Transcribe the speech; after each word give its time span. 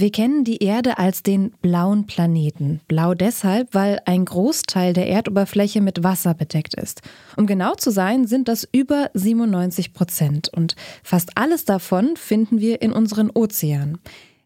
Wir 0.00 0.10
kennen 0.10 0.44
die 0.44 0.62
Erde 0.62 0.96
als 0.96 1.22
den 1.22 1.50
blauen 1.60 2.06
Planeten. 2.06 2.80
Blau 2.88 3.12
deshalb, 3.12 3.74
weil 3.74 4.00
ein 4.06 4.24
Großteil 4.24 4.94
der 4.94 5.06
Erdoberfläche 5.10 5.82
mit 5.82 6.02
Wasser 6.02 6.32
bedeckt 6.32 6.72
ist. 6.72 7.02
Um 7.36 7.46
genau 7.46 7.74
zu 7.74 7.90
sein, 7.90 8.26
sind 8.26 8.48
das 8.48 8.66
über 8.72 9.10
97 9.12 9.92
Prozent. 9.92 10.48
Und 10.48 10.74
fast 11.02 11.36
alles 11.36 11.66
davon 11.66 12.16
finden 12.16 12.60
wir 12.60 12.80
in 12.80 12.92
unseren 12.92 13.28
Ozeanen. 13.28 13.98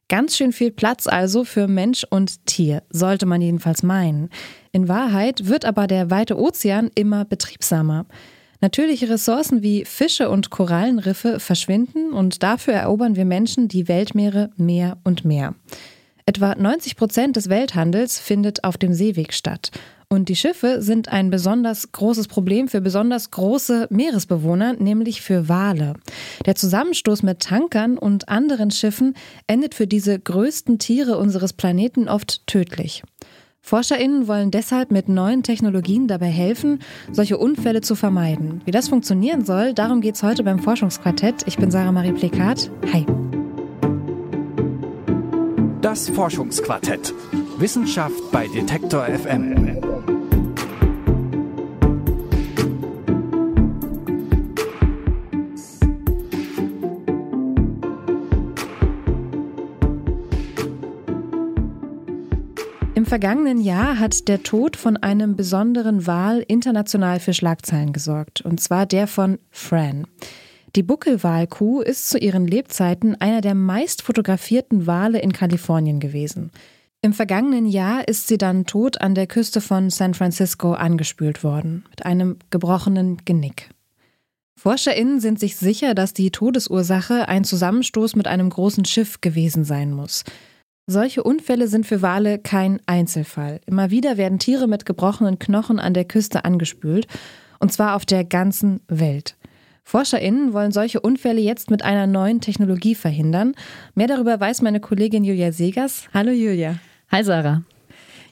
Ganz 0.08 0.36
schön 0.36 0.50
viel 0.50 0.72
Platz 0.72 1.06
also 1.06 1.44
für 1.44 1.68
Mensch 1.68 2.04
und 2.10 2.44
Tier, 2.46 2.82
sollte 2.90 3.24
man 3.24 3.40
jedenfalls 3.40 3.84
meinen. 3.84 4.30
In 4.72 4.88
Wahrheit 4.88 5.46
wird 5.46 5.66
aber 5.66 5.86
der 5.86 6.10
weite 6.10 6.36
Ozean 6.36 6.90
immer 6.96 7.24
betriebsamer. 7.24 8.06
Natürliche 8.64 9.10
Ressourcen 9.10 9.62
wie 9.62 9.84
Fische 9.84 10.30
und 10.30 10.48
Korallenriffe 10.48 11.38
verschwinden 11.38 12.14
und 12.14 12.42
dafür 12.42 12.72
erobern 12.72 13.14
wir 13.14 13.26
Menschen 13.26 13.68
die 13.68 13.88
Weltmeere 13.88 14.52
mehr 14.56 14.96
und 15.04 15.22
mehr. 15.22 15.54
Etwa 16.24 16.54
90 16.54 16.96
Prozent 16.96 17.36
des 17.36 17.50
Welthandels 17.50 18.18
findet 18.18 18.64
auf 18.64 18.78
dem 18.78 18.94
Seeweg 18.94 19.34
statt. 19.34 19.70
Und 20.08 20.30
die 20.30 20.34
Schiffe 20.34 20.80
sind 20.80 21.10
ein 21.10 21.28
besonders 21.28 21.92
großes 21.92 22.26
Problem 22.26 22.68
für 22.68 22.80
besonders 22.80 23.30
große 23.30 23.88
Meeresbewohner, 23.90 24.72
nämlich 24.72 25.20
für 25.20 25.46
Wale. 25.50 25.92
Der 26.46 26.54
Zusammenstoß 26.54 27.22
mit 27.22 27.40
Tankern 27.40 27.98
und 27.98 28.30
anderen 28.30 28.70
Schiffen 28.70 29.12
endet 29.46 29.74
für 29.74 29.86
diese 29.86 30.18
größten 30.18 30.78
Tiere 30.78 31.18
unseres 31.18 31.52
Planeten 31.52 32.08
oft 32.08 32.46
tödlich. 32.46 33.02
ForscherInnen 33.64 34.28
wollen 34.28 34.50
deshalb 34.50 34.90
mit 34.90 35.08
neuen 35.08 35.42
Technologien 35.42 36.06
dabei 36.06 36.26
helfen, 36.26 36.80
solche 37.10 37.38
Unfälle 37.38 37.80
zu 37.80 37.94
vermeiden. 37.94 38.60
Wie 38.66 38.70
das 38.72 38.88
funktionieren 38.88 39.42
soll, 39.42 39.72
darum 39.72 40.02
geht 40.02 40.16
es 40.16 40.22
heute 40.22 40.44
beim 40.44 40.58
Forschungsquartett. 40.58 41.46
Ich 41.46 41.56
bin 41.56 41.70
Sarah 41.70 41.90
Marie 41.90 42.12
Plekat. 42.12 42.70
Hi. 42.92 43.06
Das 45.80 46.10
Forschungsquartett. 46.10 47.14
Wissenschaft 47.56 48.30
bei 48.32 48.48
Detektor 48.48 49.06
FM. 49.06 50.03
Vergangenen 63.14 63.60
Jahr 63.60 64.00
hat 64.00 64.26
der 64.26 64.42
Tod 64.42 64.74
von 64.76 64.96
einem 64.96 65.36
besonderen 65.36 66.04
Wal 66.04 66.44
international 66.48 67.20
für 67.20 67.32
Schlagzeilen 67.32 67.92
gesorgt, 67.92 68.40
und 68.40 68.60
zwar 68.60 68.86
der 68.86 69.06
von 69.06 69.38
Fran. 69.52 70.08
Die 70.74 70.82
Buckelwalkuh 70.82 71.80
ist 71.80 72.10
zu 72.10 72.18
ihren 72.18 72.48
Lebzeiten 72.48 73.14
einer 73.20 73.40
der 73.40 73.54
meist 73.54 74.02
fotografierten 74.02 74.88
Wale 74.88 75.20
in 75.20 75.32
Kalifornien 75.32 76.00
gewesen. 76.00 76.50
Im 77.02 77.12
vergangenen 77.12 77.66
Jahr 77.66 78.08
ist 78.08 78.26
sie 78.26 78.36
dann 78.36 78.66
tot 78.66 79.00
an 79.00 79.14
der 79.14 79.28
Küste 79.28 79.60
von 79.60 79.90
San 79.90 80.14
Francisco 80.14 80.72
angespült 80.72 81.44
worden, 81.44 81.84
mit 81.90 82.04
einem 82.04 82.38
gebrochenen 82.50 83.18
Genick. 83.24 83.70
ForscherInnen 84.56 85.20
sind 85.20 85.38
sich 85.38 85.54
sicher, 85.54 85.94
dass 85.94 86.14
die 86.14 86.32
Todesursache 86.32 87.28
ein 87.28 87.44
Zusammenstoß 87.44 88.16
mit 88.16 88.26
einem 88.26 88.50
großen 88.50 88.84
Schiff 88.84 89.20
gewesen 89.20 89.62
sein 89.62 89.92
muss. 89.92 90.24
Solche 90.86 91.22
Unfälle 91.22 91.66
sind 91.66 91.86
für 91.86 92.02
Wale 92.02 92.38
kein 92.38 92.78
Einzelfall. 92.84 93.62
Immer 93.64 93.90
wieder 93.90 94.18
werden 94.18 94.38
Tiere 94.38 94.66
mit 94.66 94.84
gebrochenen 94.84 95.38
Knochen 95.38 95.80
an 95.80 95.94
der 95.94 96.04
Küste 96.04 96.44
angespült, 96.44 97.06
und 97.58 97.72
zwar 97.72 97.96
auf 97.96 98.04
der 98.04 98.22
ganzen 98.22 98.80
Welt. 98.86 99.36
ForscherInnen 99.84 100.52
wollen 100.52 100.72
solche 100.72 101.00
Unfälle 101.00 101.40
jetzt 101.40 101.70
mit 101.70 101.82
einer 101.82 102.06
neuen 102.06 102.42
Technologie 102.42 102.94
verhindern. 102.94 103.54
Mehr 103.94 104.08
darüber 104.08 104.38
weiß 104.38 104.60
meine 104.60 104.78
Kollegin 104.80 105.24
Julia 105.24 105.52
Segers. 105.52 106.04
Hallo 106.12 106.32
Julia. 106.32 106.78
Hi 107.10 107.24
Sarah. 107.24 107.62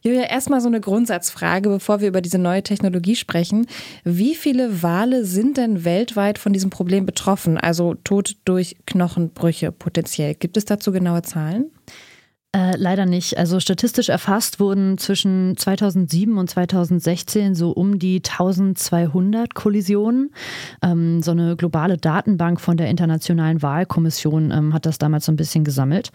Julia, 0.03 0.25
erstmal 0.25 0.61
so 0.61 0.69
eine 0.69 0.81
Grundsatzfrage, 0.81 1.71
bevor 1.71 2.03
wir 2.03 2.09
über 2.09 2.21
diese 2.21 2.39
neue 2.39 2.63
Technologie 2.63 3.17
sprechen. 3.17 3.67
Wie 4.05 4.35
viele 4.35 4.83
Wale 4.83 5.25
sind 5.25 5.57
denn 5.57 5.87
weltweit 5.87 6.37
von 6.37 6.53
diesem 6.53 6.69
Problem 6.69 7.07
betroffen? 7.07 7.57
Also 7.57 7.95
Tod 7.95 8.37
durch 8.45 8.77
Knochenbrüche 8.85 9.73
potenziell. 9.73 10.35
Gibt 10.35 10.59
es 10.59 10.67
dazu 10.67 10.93
genaue 10.93 11.23
Zahlen? 11.23 11.71
Äh, 12.55 12.77
leider 12.77 13.07
nicht. 13.07 13.39
Also 13.39 13.61
statistisch 13.61 14.11
erfasst 14.11 14.61
wurden 14.61 14.99
zwischen 14.99 15.57
2007 15.57 16.37
und 16.37 16.51
2016 16.51 17.55
so 17.55 17.71
um 17.71 17.99
die 17.99 18.17
1200 18.17 19.55
Kollisionen. 19.55 20.35
Ähm, 20.83 21.23
so 21.23 21.31
eine 21.31 21.57
globale 21.57 21.97
Datenbank 21.97 22.61
von 22.61 22.77
der 22.77 22.89
Internationalen 22.89 23.63
Wahlkommission 23.63 24.51
ähm, 24.51 24.75
hat 24.75 24.85
das 24.85 24.99
damals 24.99 25.25
so 25.25 25.33
ein 25.33 25.37
bisschen 25.37 25.65
gesammelt. 25.65 26.13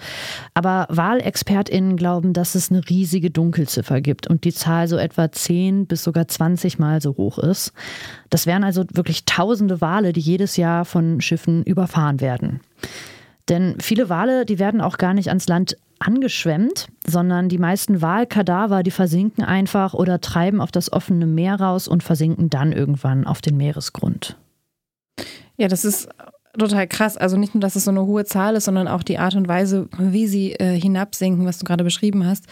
Aber 0.54 0.86
WahlexpertInnen 0.92 1.98
glauben, 1.98 2.34
dass 2.34 2.54
es 2.54 2.70
eine 2.70 2.88
riesige 2.88 3.32
Dunkelziffer 3.32 4.00
gibt 4.02 4.28
und 4.28 4.44
die 4.44 4.54
Zahl 4.54 4.88
so 4.88 4.98
etwa 4.98 5.32
10 5.32 5.88
bis 5.88 6.04
sogar 6.04 6.28
20 6.28 6.78
Mal 6.78 7.02
so 7.02 7.18
hoch 7.18 7.40
ist. 7.40 7.74
Das 8.30 8.46
wären 8.46 8.64
also 8.64 8.86
wirklich 8.94 9.26
tausende 9.26 9.82
Wale, 9.82 10.14
die 10.14 10.20
jedes 10.20 10.56
Jahr 10.56 10.86
von 10.86 11.20
Schiffen 11.20 11.64
überfahren 11.64 12.22
werden. 12.22 12.60
Denn 13.50 13.76
viele 13.80 14.10
Wale, 14.10 14.46
die 14.46 14.60
werden 14.60 14.82
auch 14.82 14.98
gar 14.98 15.14
nicht 15.14 15.30
ans 15.30 15.48
Land 15.48 15.78
angeschwemmt, 16.00 16.88
sondern 17.06 17.50
die 17.50 17.58
meisten 17.58 18.02
Walkadaver, 18.02 18.84
die 18.84 18.92
versinken 18.92 19.44
einfach 19.44 19.94
oder 19.94 20.22
treiben 20.22 20.62
auf 20.62 20.72
das 20.72 20.92
offene 20.92 21.26
Meer 21.26 21.60
raus 21.60 21.88
und 21.88 22.04
versinken 22.04 22.50
dann 22.50 22.72
irgendwann 22.72 23.26
auf 23.26 23.42
den 23.42 23.58
Meeresgrund. 23.58 24.38
Ja, 25.58 25.68
das 25.68 25.86
ist 25.86 26.10
total 26.58 26.88
krass. 26.88 27.18
Also 27.18 27.38
nicht 27.38 27.56
nur, 27.56 27.62
dass 27.62 27.76
es 27.76 27.86
so 27.86 27.92
eine 27.92 28.06
hohe 28.06 28.26
Zahl 28.26 28.56
ist, 28.56 28.66
sondern 28.66 28.88
auch 28.88 29.04
die 29.04 29.18
Art 29.18 29.36
und 29.36 29.48
Weise, 29.48 29.90
wie 29.98 30.28
sie 30.28 30.54
äh, 30.54 30.80
hinabsinken, 30.80 31.46
was 31.46 31.60
du 31.60 31.66
gerade 31.66 31.84
beschrieben 31.84 32.26
hast. 32.26 32.46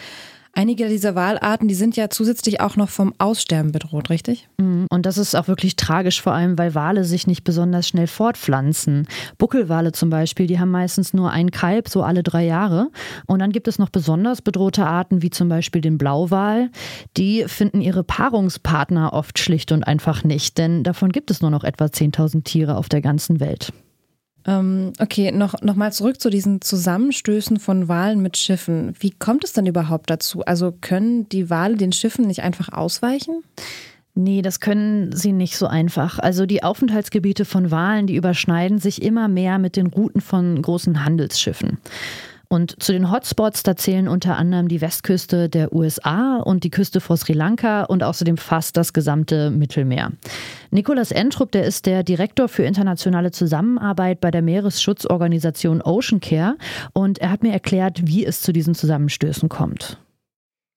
Einige 0.58 0.88
dieser 0.88 1.14
Walarten, 1.14 1.68
die 1.68 1.74
sind 1.74 1.98
ja 1.98 2.08
zusätzlich 2.08 2.62
auch 2.62 2.76
noch 2.76 2.88
vom 2.88 3.12
Aussterben 3.18 3.72
bedroht, 3.72 4.08
richtig? 4.08 4.48
Mhm. 4.56 4.86
Und 4.88 5.04
das 5.04 5.18
ist 5.18 5.34
auch 5.34 5.48
wirklich 5.48 5.76
tragisch, 5.76 6.22
vor 6.22 6.32
allem 6.32 6.56
weil 6.56 6.74
Wale 6.74 7.04
sich 7.04 7.26
nicht 7.26 7.44
besonders 7.44 7.86
schnell 7.86 8.06
fortpflanzen. 8.06 9.06
Buckelwale 9.36 9.92
zum 9.92 10.08
Beispiel, 10.08 10.46
die 10.46 10.58
haben 10.58 10.70
meistens 10.70 11.12
nur 11.12 11.30
ein 11.30 11.50
Kalb, 11.50 11.90
so 11.90 12.02
alle 12.02 12.22
drei 12.22 12.46
Jahre. 12.46 12.88
Und 13.26 13.40
dann 13.40 13.52
gibt 13.52 13.68
es 13.68 13.78
noch 13.78 13.90
besonders 13.90 14.40
bedrohte 14.40 14.86
Arten, 14.86 15.20
wie 15.20 15.28
zum 15.28 15.50
Beispiel 15.50 15.82
den 15.82 15.98
Blauwal. 15.98 16.70
Die 17.18 17.44
finden 17.46 17.82
ihre 17.82 18.02
Paarungspartner 18.02 19.12
oft 19.12 19.38
schlicht 19.38 19.72
und 19.72 19.86
einfach 19.86 20.24
nicht, 20.24 20.56
denn 20.56 20.84
davon 20.84 21.12
gibt 21.12 21.30
es 21.30 21.42
nur 21.42 21.50
noch 21.50 21.64
etwa 21.64 21.84
10.000 21.84 22.44
Tiere 22.44 22.78
auf 22.78 22.88
der 22.88 23.02
ganzen 23.02 23.40
Welt. 23.40 23.74
Ähm, 24.46 24.92
okay, 25.00 25.32
noch, 25.32 25.60
noch 25.60 25.74
mal 25.74 25.92
zurück 25.92 26.20
zu 26.20 26.30
diesen 26.30 26.60
Zusammenstößen 26.60 27.58
von 27.58 27.88
Walen 27.88 28.22
mit 28.22 28.36
Schiffen. 28.36 28.94
Wie 29.00 29.10
kommt 29.10 29.42
es 29.44 29.52
denn 29.52 29.66
überhaupt 29.66 30.08
dazu? 30.08 30.42
Also 30.44 30.72
können 30.80 31.28
die 31.28 31.50
Wale 31.50 31.76
den 31.76 31.92
Schiffen 31.92 32.26
nicht 32.26 32.42
einfach 32.42 32.72
ausweichen? 32.72 33.42
Nee, 34.14 34.40
das 34.40 34.60
können 34.60 35.12
sie 35.12 35.32
nicht 35.32 35.58
so 35.58 35.66
einfach. 35.66 36.18
Also 36.18 36.46
die 36.46 36.62
Aufenthaltsgebiete 36.62 37.44
von 37.44 37.70
Walen, 37.70 38.06
die 38.06 38.16
überschneiden 38.16 38.78
sich 38.78 39.02
immer 39.02 39.28
mehr 39.28 39.58
mit 39.58 39.76
den 39.76 39.88
Routen 39.88 40.22
von 40.22 40.62
großen 40.62 41.04
Handelsschiffen. 41.04 41.78
Und 42.48 42.82
zu 42.82 42.92
den 42.92 43.10
Hotspots, 43.10 43.62
da 43.62 43.76
zählen 43.76 44.08
unter 44.08 44.36
anderem 44.36 44.68
die 44.68 44.80
Westküste 44.80 45.48
der 45.48 45.72
USA 45.72 46.36
und 46.36 46.64
die 46.64 46.70
Küste 46.70 47.00
vor 47.00 47.16
Sri 47.16 47.32
Lanka 47.32 47.84
und 47.84 48.02
außerdem 48.02 48.36
fast 48.36 48.76
das 48.76 48.92
gesamte 48.92 49.50
Mittelmeer. 49.50 50.12
Nicolas 50.70 51.10
Entrup, 51.10 51.52
der 51.52 51.64
ist 51.64 51.86
der 51.86 52.02
Direktor 52.02 52.48
für 52.48 52.64
internationale 52.64 53.32
Zusammenarbeit 53.32 54.20
bei 54.20 54.30
der 54.30 54.42
Meeresschutzorganisation 54.42 55.82
Ocean 55.82 56.20
Care 56.20 56.56
und 56.92 57.18
er 57.18 57.30
hat 57.30 57.42
mir 57.42 57.52
erklärt, 57.52 58.06
wie 58.06 58.24
es 58.24 58.42
zu 58.42 58.52
diesen 58.52 58.74
Zusammenstößen 58.74 59.48
kommt. 59.48 59.98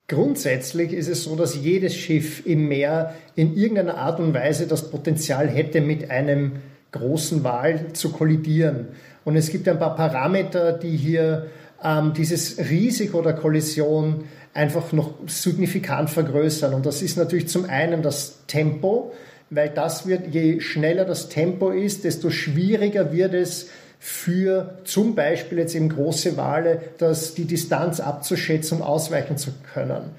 Grundsätzlich 0.08 0.92
ist 0.92 1.08
es 1.08 1.24
so, 1.24 1.36
dass 1.36 1.56
jedes 1.56 1.96
Schiff 1.96 2.44
im 2.48 2.68
Meer 2.68 3.14
in 3.36 3.56
irgendeiner 3.56 3.98
Art 3.98 4.20
und 4.20 4.34
Weise 4.34 4.66
das 4.66 4.90
Potenzial 4.90 5.48
hätte, 5.48 5.82
mit 5.82 6.10
einem 6.10 6.54
großen 6.92 7.44
Wal 7.44 7.94
zu 7.94 8.12
kollidieren. 8.12 8.88
Und 9.24 9.36
es 9.36 9.52
gibt 9.52 9.68
ein 9.68 9.78
paar 9.78 9.96
Parameter, 9.96 10.74
die 10.74 10.98
hier 10.98 11.46
ähm, 11.84 12.14
dieses 12.14 12.58
Risiko 12.58 13.22
der 13.22 13.34
Kollision 13.34 14.26
einfach 14.54 14.92
noch 14.92 15.14
signifikant 15.28 16.10
vergrößern. 16.10 16.74
Und 16.74 16.86
das 16.86 17.02
ist 17.02 17.18
natürlich 17.18 17.48
zum 17.48 17.66
einen 17.66 18.02
das 18.02 18.40
Tempo, 18.48 19.14
weil 19.50 19.70
das 19.70 20.08
wird, 20.08 20.28
je 20.34 20.60
schneller 20.60 21.06
das 21.06 21.30
Tempo 21.30 21.70
ist, 21.70 22.04
desto 22.04 22.30
schwieriger 22.30 23.12
wird 23.12 23.34
es 23.34 23.68
für 24.00 24.80
zum 24.86 25.16
Beispiel 25.16 25.58
jetzt 25.58 25.76
eben 25.76 25.90
große 25.90 26.38
Wale, 26.38 26.82
dass 26.98 27.34
die 27.34 27.46
Distanz 27.46 28.00
abzuschätzen, 28.00 28.78
um 28.78 28.84
ausweichen 28.84 29.38
zu 29.38 29.52
können. 29.74 30.12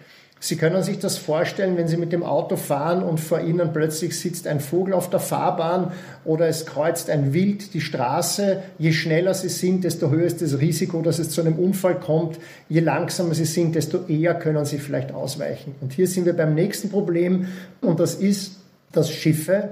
Sie 0.42 0.56
können 0.56 0.82
sich 0.82 0.98
das 0.98 1.18
vorstellen, 1.18 1.76
wenn 1.76 1.86
Sie 1.86 1.98
mit 1.98 2.12
dem 2.12 2.22
Auto 2.22 2.56
fahren 2.56 3.02
und 3.02 3.20
vor 3.20 3.42
Ihnen 3.42 3.74
plötzlich 3.74 4.18
sitzt 4.18 4.46
ein 4.46 4.60
Vogel 4.60 4.94
auf 4.94 5.10
der 5.10 5.20
Fahrbahn 5.20 5.92
oder 6.24 6.48
es 6.48 6.64
kreuzt 6.64 7.10
ein 7.10 7.34
Wild 7.34 7.74
die 7.74 7.82
Straße. 7.82 8.62
Je 8.78 8.92
schneller 8.92 9.34
Sie 9.34 9.50
sind, 9.50 9.84
desto 9.84 10.08
höher 10.08 10.24
ist 10.24 10.40
das 10.40 10.58
Risiko, 10.58 11.02
dass 11.02 11.18
es 11.18 11.28
zu 11.28 11.42
einem 11.42 11.58
Unfall 11.58 12.00
kommt. 12.00 12.38
Je 12.70 12.80
langsamer 12.80 13.34
Sie 13.34 13.44
sind, 13.44 13.74
desto 13.74 14.06
eher 14.08 14.34
können 14.34 14.64
Sie 14.64 14.78
vielleicht 14.78 15.12
ausweichen. 15.12 15.74
Und 15.82 15.92
hier 15.92 16.08
sind 16.08 16.24
wir 16.24 16.32
beim 16.32 16.54
nächsten 16.54 16.88
Problem 16.88 17.48
und 17.82 18.00
das 18.00 18.14
ist, 18.14 18.56
dass 18.92 19.10
Schiffe 19.10 19.68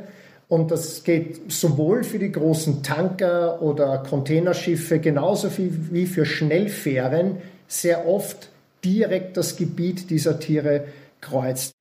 und 0.48 0.70
das 0.70 1.02
geht 1.02 1.50
sowohl 1.50 2.04
für 2.04 2.18
die 2.18 2.30
großen 2.30 2.82
Tanker 2.82 3.62
oder 3.62 3.98
Containerschiffe 3.98 4.98
genauso 4.98 5.48
wie 5.56 6.06
für 6.06 6.26
Schnellfähren 6.26 7.38
sehr 7.68 8.06
oft 8.06 8.50
direkt 8.84 9.36
das 9.36 9.56
Gebiet 9.56 10.10
dieser 10.10 10.38
Tiere 10.40 10.86
kreuzt. 11.20 11.72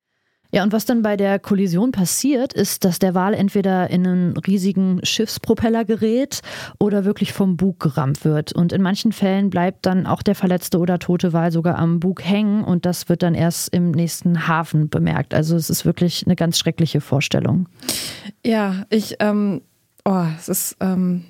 Ja, 0.50 0.62
und 0.62 0.72
was 0.72 0.86
dann 0.86 1.02
bei 1.02 1.18
der 1.18 1.38
Kollision 1.38 1.92
passiert, 1.92 2.54
ist, 2.54 2.86
dass 2.86 2.98
der 2.98 3.14
Wal 3.14 3.34
entweder 3.34 3.90
in 3.90 4.06
einen 4.06 4.36
riesigen 4.38 4.98
Schiffspropeller 5.02 5.84
gerät 5.84 6.40
oder 6.78 7.04
wirklich 7.04 7.34
vom 7.34 7.58
Bug 7.58 7.78
gerammt 7.80 8.24
wird. 8.24 8.54
Und 8.54 8.72
in 8.72 8.80
manchen 8.80 9.12
Fällen 9.12 9.50
bleibt 9.50 9.84
dann 9.84 10.06
auch 10.06 10.22
der 10.22 10.34
verletzte 10.34 10.78
oder 10.78 10.98
tote 10.98 11.34
Wal 11.34 11.52
sogar 11.52 11.78
am 11.78 12.00
Bug 12.00 12.24
hängen 12.24 12.64
und 12.64 12.86
das 12.86 13.10
wird 13.10 13.22
dann 13.22 13.34
erst 13.34 13.74
im 13.74 13.90
nächsten 13.90 14.48
Hafen 14.48 14.88
bemerkt. 14.88 15.34
Also 15.34 15.54
es 15.54 15.68
ist 15.68 15.84
wirklich 15.84 16.24
eine 16.24 16.34
ganz 16.34 16.58
schreckliche 16.58 17.02
Vorstellung. 17.02 17.68
Ja, 18.42 18.86
ich, 18.88 19.16
ähm, 19.20 19.60
oh, 20.06 20.24
es 20.38 20.48
ist, 20.48 20.76
ähm, 20.80 21.24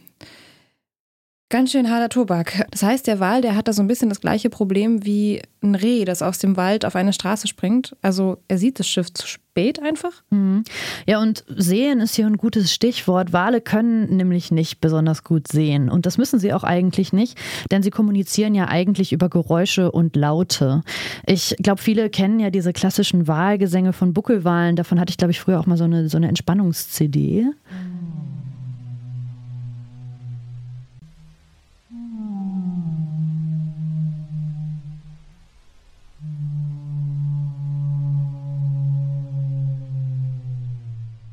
Ganz 1.51 1.73
schön 1.73 1.91
harter 1.91 2.11
Tobak. 2.11 2.67
Das 2.71 2.83
heißt, 2.83 3.07
der 3.07 3.21
Wal, 3.21 3.41
der 3.41 3.57
hat 3.57 3.69
da 3.69 3.73
so 3.73 3.81
ein 3.81 3.89
bisschen 3.89 4.11
das 4.11 4.21
gleiche 4.21 4.51
Problem 4.51 5.07
wie 5.07 5.41
ein 5.63 5.75
Reh, 5.75 6.05
das 6.05 6.21
aus 6.21 6.37
dem 6.37 6.59
Wald 6.59 6.85
auf 6.85 6.95
eine 6.95 7.15
Straße 7.15 7.49
springt. 7.49 7.97
Also 8.03 8.37
er 8.49 8.59
sieht 8.59 8.79
das 8.79 8.87
Schiff 8.87 9.11
zu 9.15 9.27
spät 9.27 9.83
einfach. 9.83 10.23
Mhm. 10.29 10.65
Ja, 11.07 11.23
und 11.23 11.45
sehen 11.49 12.01
ist 12.01 12.17
hier 12.17 12.27
ein 12.27 12.37
gutes 12.37 12.71
Stichwort. 12.75 13.33
Wale 13.33 13.63
können 13.63 14.15
nämlich 14.15 14.51
nicht 14.51 14.83
besonders 14.83 15.25
gut 15.25 15.49
sehen. 15.49 15.89
Und 15.89 16.05
das 16.05 16.19
müssen 16.19 16.39
sie 16.39 16.53
auch 16.53 16.65
eigentlich 16.65 17.15
nicht, 17.15 17.39
denn 17.71 17.83
sie 17.83 17.91
kommunizieren 17.91 18.55
ja 18.55 18.69
eigentlich 18.69 19.15
über 19.15 19.31
Geräusche 19.31 19.91
und 19.91 20.17
Laute. 20.17 20.83
Ich 21.27 21.57
glaube, 21.63 21.81
viele 21.81 22.11
kennen 22.11 22.41
ja 22.41 22.51
diese 22.51 22.75
klassischen 22.75 23.27
Wahlgesänge 23.27 23.95
von 23.95 24.13
Buckelwalen. 24.13 24.77
Davon 24.77 25.01
hatte 25.01 25.13
ich, 25.13 25.17
glaube 25.17 25.31
ich, 25.31 25.41
früher 25.41 25.59
auch 25.59 25.67
mal 25.67 25.79
so 25.79 25.85
eine, 25.85 26.11
so 26.11 26.19
eine 26.19 26.29
Entspannungs-CD. 26.29 27.45
Mhm. 27.45 28.38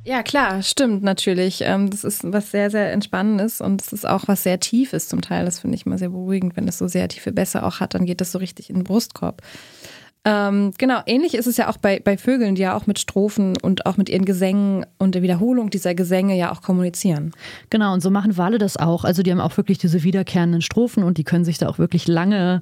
Ja, 0.07 0.21
klar, 0.21 0.61
stimmt 0.61 1.01
natürlich. 1.01 1.61
Ähm, 1.61 1.89
das 1.89 2.03
ist 2.03 2.31
was 2.31 2.51
sehr, 2.51 2.69
sehr 2.69 2.91
Entspannendes 2.91 3.59
und 3.59 3.81
es 3.81 3.91
ist 3.91 4.07
auch 4.07 4.27
was 4.27 4.43
sehr 4.43 4.59
Tiefes 4.59 5.07
zum 5.07 5.21
Teil. 5.21 5.45
Das 5.45 5.59
finde 5.59 5.75
ich 5.77 5.87
immer 5.87 5.97
sehr 5.97 6.09
beruhigend. 6.09 6.55
Wenn 6.55 6.67
es 6.67 6.77
so 6.77 6.87
sehr 6.87 7.07
tiefe 7.07 7.31
Bässe 7.31 7.63
auch 7.63 7.79
hat, 7.79 7.95
dann 7.95 8.05
geht 8.05 8.21
das 8.21 8.31
so 8.31 8.37
richtig 8.37 8.69
in 8.69 8.75
den 8.75 8.83
Brustkorb. 8.83 9.41
Ähm, 10.25 10.71
genau, 10.77 11.01
ähnlich 11.05 11.35
ist 11.35 11.45
es 11.45 11.57
ja 11.57 11.69
auch 11.69 11.77
bei, 11.77 11.99
bei 12.03 12.17
Vögeln, 12.17 12.55
die 12.55 12.63
ja 12.63 12.75
auch 12.75 12.87
mit 12.87 12.97
Strophen 12.97 13.55
und 13.61 13.85
auch 13.85 13.95
mit 13.95 14.09
ihren 14.09 14.25
Gesängen 14.25 14.85
und 14.97 15.13
der 15.13 15.21
Wiederholung 15.21 15.69
dieser 15.69 15.93
Gesänge 15.93 16.35
ja 16.35 16.51
auch 16.51 16.63
kommunizieren. 16.63 17.31
Genau, 17.69 17.93
und 17.93 18.01
so 18.01 18.09
machen 18.09 18.35
Wale 18.35 18.57
das 18.57 18.75
auch. 18.75 19.03
Also 19.03 19.21
die 19.21 19.31
haben 19.31 19.39
auch 19.39 19.55
wirklich 19.55 19.77
diese 19.77 20.01
wiederkehrenden 20.01 20.61
Strophen 20.61 21.03
und 21.03 21.19
die 21.19 21.23
können 21.23 21.45
sich 21.45 21.59
da 21.59 21.69
auch 21.69 21.77
wirklich 21.77 22.07
lange 22.07 22.61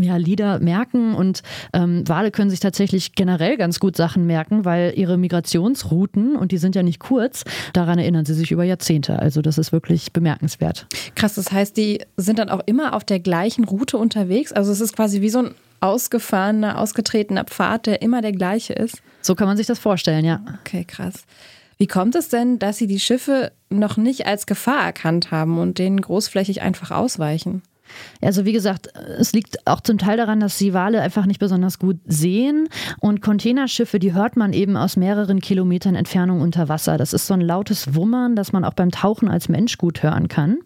ja, 0.00 0.16
Lieder 0.16 0.60
merken. 0.60 1.14
Und 1.14 1.42
ähm, 1.74 2.08
Wale 2.08 2.30
können 2.30 2.48
sich 2.48 2.60
tatsächlich 2.60 3.14
generell 3.14 3.58
ganz 3.58 3.80
gut 3.80 3.96
Sachen 3.96 4.26
merken, 4.26 4.64
weil 4.64 4.94
ihre 4.96 5.18
Migrationsrouten, 5.18 6.36
und 6.36 6.52
die 6.52 6.58
sind 6.58 6.74
ja 6.74 6.82
nicht 6.82 7.00
kurz, 7.00 7.44
daran 7.74 7.98
erinnern 7.98 8.24
sie 8.24 8.34
sich 8.34 8.50
über 8.50 8.64
Jahrzehnte. 8.64 9.18
Also 9.18 9.42
das 9.42 9.58
ist 9.58 9.72
wirklich 9.72 10.14
bemerkenswert. 10.14 10.86
Krass, 11.14 11.34
das 11.34 11.52
heißt, 11.52 11.76
die 11.76 12.00
sind 12.16 12.38
dann 12.38 12.48
auch 12.48 12.60
immer 12.64 12.94
auf 12.94 13.04
der 13.04 13.20
gleichen 13.20 13.64
Route 13.64 13.98
unterwegs. 13.98 14.52
Also 14.52 14.72
es 14.72 14.80
ist 14.80 14.96
quasi 14.96 15.20
wie 15.20 15.28
so 15.28 15.40
ein 15.40 15.54
ausgefahrener, 15.84 16.78
ausgetretener 16.78 17.44
Pfad, 17.44 17.86
der 17.86 18.02
immer 18.02 18.22
der 18.22 18.32
gleiche 18.32 18.72
ist. 18.72 19.02
So 19.20 19.34
kann 19.34 19.46
man 19.46 19.56
sich 19.56 19.66
das 19.66 19.78
vorstellen, 19.78 20.24
ja. 20.24 20.40
Okay, 20.60 20.84
krass. 20.84 21.24
Wie 21.76 21.86
kommt 21.86 22.14
es 22.14 22.28
denn, 22.28 22.58
dass 22.58 22.78
Sie 22.78 22.86
die 22.86 23.00
Schiffe 23.00 23.52
noch 23.68 23.96
nicht 23.96 24.26
als 24.26 24.46
Gefahr 24.46 24.82
erkannt 24.84 25.30
haben 25.30 25.58
und 25.58 25.78
denen 25.78 26.00
großflächig 26.00 26.62
einfach 26.62 26.90
ausweichen? 26.90 27.62
Also 28.22 28.46
wie 28.46 28.52
gesagt, 28.52 28.88
es 29.18 29.34
liegt 29.34 29.66
auch 29.66 29.82
zum 29.82 29.98
Teil 29.98 30.16
daran, 30.16 30.40
dass 30.40 30.56
die 30.56 30.72
Wale 30.72 31.02
einfach 31.02 31.26
nicht 31.26 31.38
besonders 31.38 31.78
gut 31.78 31.98
sehen 32.06 32.68
und 32.98 33.20
Containerschiffe, 33.20 33.98
die 33.98 34.14
hört 34.14 34.36
man 34.36 34.54
eben 34.54 34.78
aus 34.78 34.96
mehreren 34.96 35.40
Kilometern 35.40 35.94
Entfernung 35.94 36.40
unter 36.40 36.70
Wasser. 36.70 36.96
Das 36.96 37.12
ist 37.12 37.26
so 37.26 37.34
ein 37.34 37.42
lautes 37.42 37.94
Wummern, 37.94 38.36
das 38.36 38.52
man 38.52 38.64
auch 38.64 38.72
beim 38.72 38.90
Tauchen 38.90 39.28
als 39.28 39.50
Mensch 39.50 39.76
gut 39.76 40.02
hören 40.02 40.28
kann. 40.28 40.60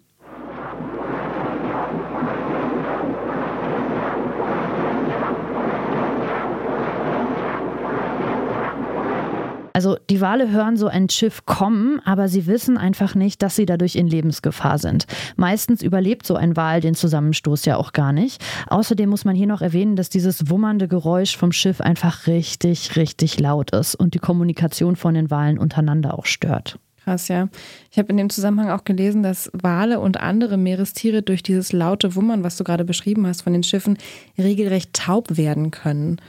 Also 9.79 9.97
die 10.11 10.21
Wale 10.21 10.51
hören 10.51 10.77
so 10.77 10.89
ein 10.89 11.09
Schiff 11.09 11.47
kommen, 11.47 12.01
aber 12.05 12.27
sie 12.27 12.49
wissen 12.49 12.77
einfach 12.77 13.15
nicht, 13.15 13.43
dass 13.43 13.55
sie 13.55 13.65
dadurch 13.65 13.95
in 13.95 14.09
Lebensgefahr 14.09 14.77
sind. 14.77 15.07
Meistens 15.37 15.85
überlebt 15.85 16.27
so 16.27 16.35
ein 16.35 16.57
Wal 16.57 16.81
den 16.81 16.97
Zusammenstoß 16.97 17.65
ja 17.65 17.77
auch 17.77 17.93
gar 17.93 18.13
nicht. 18.13 18.45
Außerdem 18.67 19.09
muss 19.09 19.25
man 19.25 19.37
hier 19.37 19.47
noch 19.47 19.63
erwähnen, 19.63 19.95
dass 19.95 20.09
dieses 20.09 20.51
wummernde 20.51 20.89
Geräusch 20.89 21.37
vom 21.37 21.53
Schiff 21.53 21.81
einfach 21.81 22.27
richtig, 22.27 22.97
richtig 22.97 23.39
laut 23.39 23.71
ist 23.71 23.95
und 23.95 24.15
die 24.15 24.19
Kommunikation 24.19 24.97
von 24.97 25.15
den 25.15 25.31
Walen 25.31 25.59
untereinander 25.59 26.19
auch 26.19 26.27
stört. 26.27 26.81
Krass, 27.05 27.29
ja. 27.29 27.49
Ich 27.93 27.99
habe 27.99 28.09
in 28.09 28.17
dem 28.17 28.31
Zusammenhang 28.31 28.71
auch 28.71 28.83
gelesen, 28.83 29.23
dass 29.23 29.49
Wale 29.53 30.01
und 30.01 30.19
andere 30.19 30.57
Meerestiere 30.57 31.23
durch 31.23 31.45
dieses 31.45 31.73
laute 31.73 32.17
Wummern, 32.17 32.43
was 32.43 32.57
du 32.57 32.65
gerade 32.65 32.85
beschrieben 32.85 33.29
hast 33.29 33.43
von 33.43 33.53
den 33.53 33.63
Schiffen, 33.63 33.97
regelrecht 34.37 34.93
taub 34.93 35.37
werden 35.37 35.71
können. 35.71 36.21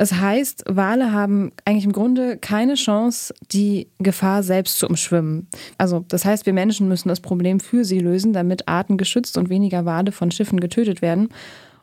Es 0.00 0.14
heißt, 0.14 0.64
Wale 0.66 1.12
haben 1.12 1.52
eigentlich 1.66 1.84
im 1.84 1.92
Grunde 1.92 2.38
keine 2.38 2.72
Chance, 2.72 3.34
die 3.52 3.88
Gefahr 3.98 4.42
selbst 4.42 4.78
zu 4.78 4.86
umschwimmen. 4.86 5.46
Also 5.76 6.06
das 6.08 6.24
heißt, 6.24 6.46
wir 6.46 6.54
Menschen 6.54 6.88
müssen 6.88 7.10
das 7.10 7.20
Problem 7.20 7.60
für 7.60 7.84
sie 7.84 7.98
lösen, 7.98 8.32
damit 8.32 8.66
Arten 8.66 8.96
geschützt 8.96 9.36
und 9.36 9.50
weniger 9.50 9.84
Wale 9.84 10.10
von 10.10 10.30
Schiffen 10.30 10.58
getötet 10.58 11.02
werden. 11.02 11.28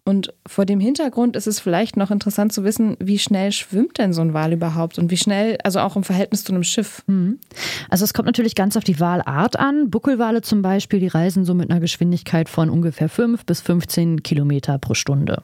Und 0.03 0.33
vor 0.47 0.65
dem 0.65 0.79
Hintergrund 0.79 1.35
ist 1.35 1.45
es 1.45 1.59
vielleicht 1.59 1.95
noch 1.95 2.09
interessant 2.09 2.53
zu 2.53 2.63
wissen, 2.63 2.97
wie 2.99 3.19
schnell 3.19 3.51
schwimmt 3.51 3.99
denn 3.99 4.13
so 4.13 4.21
ein 4.21 4.33
Wal 4.33 4.51
überhaupt 4.51 4.97
und 4.97 5.11
wie 5.11 5.17
schnell, 5.17 5.59
also 5.63 5.79
auch 5.79 5.95
im 5.95 6.03
Verhältnis 6.03 6.43
zu 6.43 6.53
einem 6.53 6.63
Schiff. 6.63 7.03
Mhm. 7.05 7.37
Also 7.87 8.03
es 8.03 8.15
kommt 8.15 8.25
natürlich 8.25 8.55
ganz 8.55 8.75
auf 8.77 8.83
die 8.83 8.99
Walart 8.99 9.59
an. 9.59 9.91
Buckelwale 9.91 10.41
zum 10.41 10.63
Beispiel, 10.63 10.99
die 10.99 11.07
reisen 11.07 11.45
so 11.45 11.53
mit 11.53 11.69
einer 11.69 11.79
Geschwindigkeit 11.79 12.49
von 12.49 12.71
ungefähr 12.71 13.09
5 13.09 13.45
bis 13.45 13.61
15 13.61 14.23
Kilometer 14.23 14.79
pro 14.79 14.95
Stunde. 14.95 15.43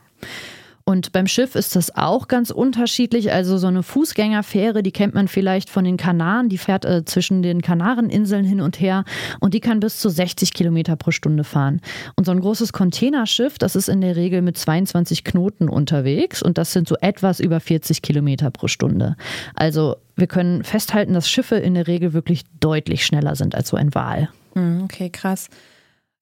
Und 0.86 1.14
beim 1.14 1.28
Schiff 1.28 1.56
ist 1.56 1.76
das 1.76 1.96
auch 1.96 2.28
ganz 2.28 2.52
unterschiedlich. 2.52 3.32
Also 3.32 3.58
so 3.58 3.68
eine 3.68 3.84
Fußgängerfähre, 3.84 4.84
die 4.84 4.92
kennt 4.92 5.14
man 5.14 5.28
vielleicht 5.28 5.70
von 5.70 5.86
den 5.86 5.96
Kanaren, 5.96 6.50
die 6.50 6.58
fährt 6.58 6.84
äh, 6.84 7.06
zwischen 7.06 7.42
den 7.42 7.62
Kanareninseln 7.62 8.44
hin 8.44 8.60
und 8.60 8.80
her 8.80 9.06
und 9.40 9.54
die 9.54 9.62
kann 9.62 9.80
bis 9.80 10.00
zu 10.00 10.10
60 10.10 10.54
Kilometer 10.54 10.96
pro 10.98 11.12
Stunde 11.12 11.46
fahren. 11.46 11.80
Und 12.16 12.26
so 12.26 12.32
ein 12.32 12.42
großes 12.42 12.74
Containerschiff, 12.74 13.58
das 13.58 13.76
ist 13.78 13.88
in 13.88 14.02
der 14.02 14.18
Regel 14.18 14.42
mit 14.42 14.58
22 14.58 15.24
Knoten 15.24 15.70
unterwegs 15.70 16.44
und 16.44 16.58
das 16.58 16.74
sind 16.74 16.88
so 16.88 16.96
etwas 17.00 17.40
über 17.40 17.62
40 17.62 18.02
Kilometer 18.02 18.52
pro 18.52 18.68
Stunde. 18.68 19.16
Also 19.56 19.96
wir 20.16 20.28
können 20.28 20.64
festhalten, 20.64 21.14
dass 21.14 21.30
Schiffe 21.30 21.56
in 21.56 21.76
der 21.76 21.88
Regel 21.88 22.14
wirklich 22.14 22.44
deutlich 22.60 23.06
schneller 23.06 23.36
sind 23.36 23.56
als 23.56 23.70
so 23.70 23.78
ein 23.78 23.96
Wal. 23.96 24.30
Hm, 24.54 24.84
okay, 24.84 25.10
krass. 25.10 25.50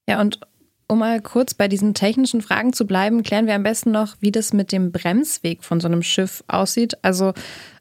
Ja, 0.07 0.21
und 0.21 0.39
um 0.91 0.99
mal 0.99 1.21
kurz 1.21 1.53
bei 1.53 1.69
diesen 1.69 1.93
technischen 1.93 2.41
Fragen 2.41 2.73
zu 2.73 2.85
bleiben, 2.85 3.23
klären 3.23 3.47
wir 3.47 3.55
am 3.55 3.63
besten 3.63 3.91
noch, 3.91 4.17
wie 4.19 4.29
das 4.29 4.51
mit 4.51 4.73
dem 4.73 4.91
Bremsweg 4.91 5.63
von 5.63 5.79
so 5.79 5.87
einem 5.87 6.03
Schiff 6.03 6.43
aussieht. 6.49 6.97
Also 7.01 7.31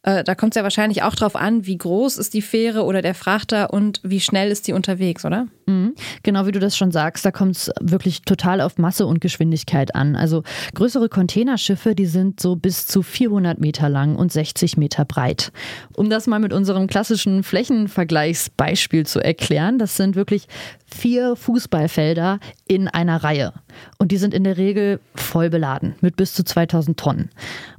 äh, 0.02 0.24
da 0.24 0.34
kommt 0.34 0.54
es 0.54 0.56
ja 0.56 0.62
wahrscheinlich 0.62 1.02
auch 1.02 1.14
drauf 1.14 1.36
an, 1.36 1.66
wie 1.66 1.76
groß 1.76 2.16
ist 2.16 2.32
die 2.32 2.40
Fähre 2.40 2.84
oder 2.84 3.02
der 3.02 3.14
Frachter 3.14 3.72
und 3.72 4.00
wie 4.02 4.20
schnell 4.20 4.50
ist 4.50 4.66
die 4.66 4.72
unterwegs, 4.72 5.26
oder? 5.26 5.46
Mhm. 5.66 5.94
Genau 6.22 6.46
wie 6.46 6.52
du 6.52 6.58
das 6.58 6.76
schon 6.76 6.90
sagst, 6.90 7.24
da 7.24 7.30
kommt 7.30 7.56
es 7.56 7.70
wirklich 7.80 8.22
total 8.22 8.62
auf 8.62 8.78
Masse 8.78 9.06
und 9.06 9.20
Geschwindigkeit 9.20 9.94
an. 9.94 10.16
Also 10.16 10.42
größere 10.74 11.10
Containerschiffe, 11.10 11.94
die 11.94 12.06
sind 12.06 12.40
so 12.40 12.56
bis 12.56 12.86
zu 12.86 13.02
400 13.02 13.60
Meter 13.60 13.90
lang 13.90 14.16
und 14.16 14.32
60 14.32 14.78
Meter 14.78 15.04
breit. 15.04 15.52
Um 15.94 16.08
das 16.08 16.26
mal 16.26 16.38
mit 16.38 16.54
unserem 16.54 16.86
klassischen 16.86 17.42
Flächenvergleichsbeispiel 17.42 19.04
zu 19.04 19.20
erklären, 19.20 19.78
das 19.78 19.96
sind 19.96 20.16
wirklich 20.16 20.48
vier 20.86 21.36
Fußballfelder 21.36 22.40
in 22.66 22.88
einer 23.00 23.22
Reihe. 23.22 23.52
Und 23.98 24.12
die 24.12 24.18
sind 24.18 24.34
in 24.34 24.44
der 24.44 24.56
Regel 24.56 25.00
voll 25.14 25.50
beladen 25.50 25.94
mit 26.00 26.16
bis 26.16 26.34
zu 26.34 26.44
2000 26.44 26.98
Tonnen. 26.98 27.30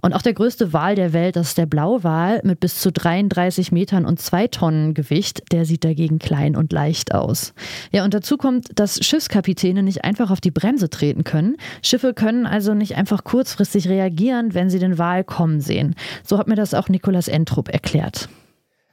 Und 0.02 0.14
auch 0.14 0.22
der 0.22 0.34
größte 0.34 0.74
Wal 0.74 0.96
der 0.96 1.14
Welt, 1.14 1.36
das 1.36 1.50
ist 1.50 1.58
der 1.58 1.66
Blauwal, 1.66 2.02
Wal 2.04 2.42
mit 2.44 2.60
bis 2.60 2.80
zu 2.80 2.92
33 2.92 3.72
Metern 3.72 4.06
und 4.06 4.20
zwei 4.20 4.48
Tonnen 4.48 4.94
Gewicht, 4.94 5.52
der 5.52 5.66
sieht 5.66 5.84
dagegen 5.84 6.20
klein 6.20 6.56
und 6.56 6.72
leicht 6.72 7.14
aus. 7.14 7.54
Ja, 7.92 8.04
und 8.04 8.14
dazu 8.14 8.38
kommt, 8.38 8.68
dass 8.80 9.04
Schiffskapitäne 9.04 9.84
nicht 9.84 10.04
einfach 10.04 10.32
auf 10.32 10.42
die 10.42 10.52
Bremse 10.52 10.90
treten 10.90 11.24
können. 11.24 11.58
Schiffe 11.82 12.14
können 12.14 12.46
also 12.46 12.74
nicht 12.74 12.96
einfach 12.98 13.24
kurzfristig 13.24 13.88
reagieren, 13.88 14.54
wenn 14.54 14.70
sie 14.70 14.80
den 14.80 14.98
Wal 14.98 15.24
kommen 15.24 15.62
sehen. 15.62 15.96
So 16.24 16.38
hat 16.38 16.48
mir 16.48 16.56
das 16.56 16.74
auch 16.74 16.90
Nikolaus 16.90 17.28
Entrup 17.28 17.70
erklärt. 17.70 18.30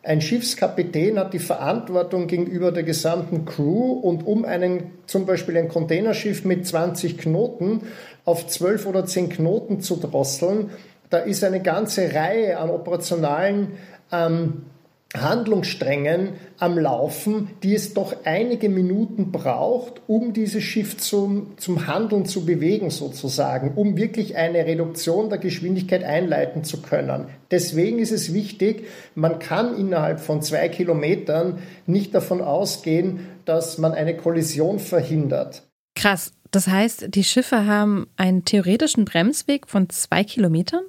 Ein 0.02 0.20
Schiffskapitän 0.20 1.18
hat 1.18 1.34
die 1.34 1.40
Verantwortung 1.40 2.28
gegenüber 2.28 2.70
der 2.70 2.84
gesamten 2.84 3.44
Crew 3.44 3.92
und 3.92 4.26
um 4.26 4.44
einen, 4.44 4.92
zum 5.06 5.26
Beispiel 5.26 5.56
ein 5.56 5.68
Containerschiff 5.68 6.44
mit 6.44 6.66
20 6.66 7.18
Knoten 7.18 7.82
auf 8.24 8.46
12 8.46 8.86
oder 8.86 9.06
10 9.06 9.28
Knoten 9.28 9.80
zu 9.80 9.96
drosseln, 9.96 10.70
da 11.10 11.18
ist 11.18 11.42
eine 11.42 11.60
ganze 11.62 12.14
Reihe 12.14 12.58
an 12.58 12.70
operationalen 12.70 13.72
ähm, 14.12 14.66
Handlungssträngen 15.16 16.34
am 16.58 16.78
Laufen, 16.78 17.48
die 17.62 17.74
es 17.74 17.94
doch 17.94 18.14
einige 18.24 18.68
Minuten 18.68 19.32
braucht, 19.32 20.02
um 20.06 20.34
dieses 20.34 20.62
Schiff 20.62 20.98
zum, 20.98 21.56
zum 21.56 21.86
Handeln 21.86 22.26
zu 22.26 22.44
bewegen, 22.44 22.90
sozusagen, 22.90 23.72
um 23.74 23.96
wirklich 23.96 24.36
eine 24.36 24.66
Reduktion 24.66 25.30
der 25.30 25.38
Geschwindigkeit 25.38 26.04
einleiten 26.04 26.62
zu 26.62 26.82
können. 26.82 27.28
Deswegen 27.50 28.00
ist 28.00 28.12
es 28.12 28.34
wichtig, 28.34 28.86
man 29.14 29.38
kann 29.38 29.78
innerhalb 29.78 30.20
von 30.20 30.42
zwei 30.42 30.68
Kilometern 30.68 31.60
nicht 31.86 32.14
davon 32.14 32.42
ausgehen, 32.42 33.20
dass 33.46 33.78
man 33.78 33.92
eine 33.92 34.14
Kollision 34.14 34.78
verhindert. 34.78 35.62
Krass. 35.94 36.32
Das 36.50 36.66
heißt, 36.66 37.14
die 37.14 37.24
Schiffe 37.24 37.66
haben 37.66 38.06
einen 38.16 38.44
theoretischen 38.44 39.04
Bremsweg 39.04 39.68
von 39.68 39.90
zwei 39.90 40.24
Kilometern? 40.24 40.82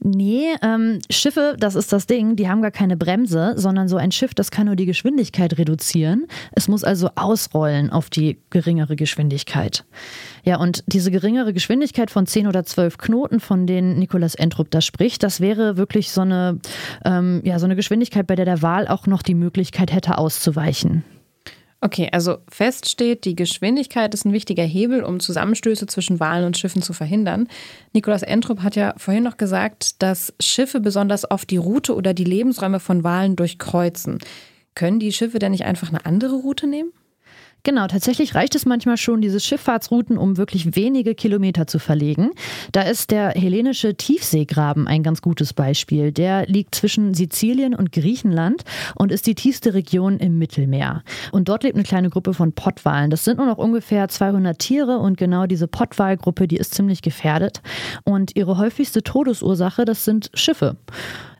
Nee, 0.00 0.46
ähm, 0.62 1.00
Schiffe, 1.10 1.56
das 1.58 1.74
ist 1.74 1.92
das 1.92 2.06
Ding, 2.06 2.36
die 2.36 2.48
haben 2.48 2.62
gar 2.62 2.70
keine 2.70 2.96
Bremse, 2.96 3.54
sondern 3.56 3.88
so 3.88 3.96
ein 3.96 4.12
Schiff, 4.12 4.34
das 4.34 4.50
kann 4.50 4.66
nur 4.66 4.76
die 4.76 4.86
Geschwindigkeit 4.86 5.58
reduzieren. 5.58 6.26
Es 6.52 6.68
muss 6.68 6.84
also 6.84 7.10
ausrollen 7.14 7.90
auf 7.90 8.08
die 8.08 8.38
geringere 8.50 8.96
Geschwindigkeit. 8.96 9.84
Ja, 10.44 10.58
und 10.58 10.82
diese 10.86 11.10
geringere 11.10 11.52
Geschwindigkeit 11.52 12.10
von 12.10 12.26
10 12.26 12.46
oder 12.46 12.64
12 12.64 12.98
Knoten, 12.98 13.40
von 13.40 13.66
denen 13.66 13.98
Nikolaus 13.98 14.34
Entrup 14.34 14.70
da 14.70 14.80
spricht, 14.80 15.22
das 15.22 15.40
wäre 15.40 15.76
wirklich 15.76 16.10
so 16.10 16.22
eine, 16.22 16.58
ähm, 17.04 17.42
ja, 17.44 17.58
so 17.58 17.66
eine 17.66 17.76
Geschwindigkeit, 17.76 18.26
bei 18.26 18.34
der 18.34 18.44
der 18.44 18.62
Wal 18.62 18.88
auch 18.88 19.06
noch 19.06 19.22
die 19.22 19.34
Möglichkeit 19.34 19.92
hätte 19.92 20.18
auszuweichen. 20.18 21.04
Okay, 21.84 22.08
also 22.12 22.38
fest 22.48 22.88
steht, 22.88 23.24
die 23.24 23.34
Geschwindigkeit 23.34 24.14
ist 24.14 24.24
ein 24.24 24.32
wichtiger 24.32 24.62
Hebel, 24.62 25.02
um 25.02 25.18
Zusammenstöße 25.18 25.88
zwischen 25.88 26.20
Walen 26.20 26.46
und 26.46 26.56
Schiffen 26.56 26.80
zu 26.80 26.92
verhindern. 26.92 27.48
Nikolaus 27.92 28.22
Entrup 28.22 28.62
hat 28.62 28.76
ja 28.76 28.94
vorhin 28.98 29.24
noch 29.24 29.36
gesagt, 29.36 30.00
dass 30.00 30.32
Schiffe 30.38 30.78
besonders 30.78 31.28
oft 31.28 31.50
die 31.50 31.56
Route 31.56 31.96
oder 31.96 32.14
die 32.14 32.22
Lebensräume 32.22 32.78
von 32.78 33.02
Walen 33.02 33.34
durchkreuzen. 33.34 34.18
Können 34.76 35.00
die 35.00 35.12
Schiffe 35.12 35.40
denn 35.40 35.50
nicht 35.50 35.64
einfach 35.64 35.88
eine 35.88 36.06
andere 36.06 36.36
Route 36.36 36.68
nehmen? 36.68 36.92
Genau, 37.64 37.86
tatsächlich 37.86 38.34
reicht 38.34 38.56
es 38.56 38.66
manchmal 38.66 38.96
schon, 38.96 39.20
diese 39.20 39.38
Schifffahrtsrouten 39.38 40.18
um 40.18 40.36
wirklich 40.36 40.74
wenige 40.74 41.14
Kilometer 41.14 41.68
zu 41.68 41.78
verlegen. 41.78 42.32
Da 42.72 42.82
ist 42.82 43.12
der 43.12 43.30
hellenische 43.30 43.94
Tiefseegraben 43.94 44.88
ein 44.88 45.04
ganz 45.04 45.22
gutes 45.22 45.52
Beispiel. 45.52 46.10
Der 46.10 46.44
liegt 46.46 46.74
zwischen 46.74 47.14
Sizilien 47.14 47.76
und 47.76 47.92
Griechenland 47.92 48.64
und 48.96 49.12
ist 49.12 49.28
die 49.28 49.36
tiefste 49.36 49.74
Region 49.74 50.18
im 50.18 50.38
Mittelmeer. 50.38 51.04
Und 51.30 51.48
dort 51.48 51.62
lebt 51.62 51.76
eine 51.76 51.84
kleine 51.84 52.10
Gruppe 52.10 52.34
von 52.34 52.52
Pottwalen. 52.52 53.12
Das 53.12 53.24
sind 53.24 53.36
nur 53.36 53.46
noch 53.46 53.58
ungefähr 53.58 54.08
200 54.08 54.58
Tiere 54.58 54.98
und 54.98 55.16
genau 55.16 55.46
diese 55.46 55.68
Pottwalgruppe, 55.68 56.48
die 56.48 56.56
ist 56.56 56.74
ziemlich 56.74 57.00
gefährdet. 57.00 57.62
Und 58.02 58.34
ihre 58.34 58.58
häufigste 58.58 59.04
Todesursache, 59.04 59.84
das 59.84 60.04
sind 60.04 60.32
Schiffe. 60.34 60.76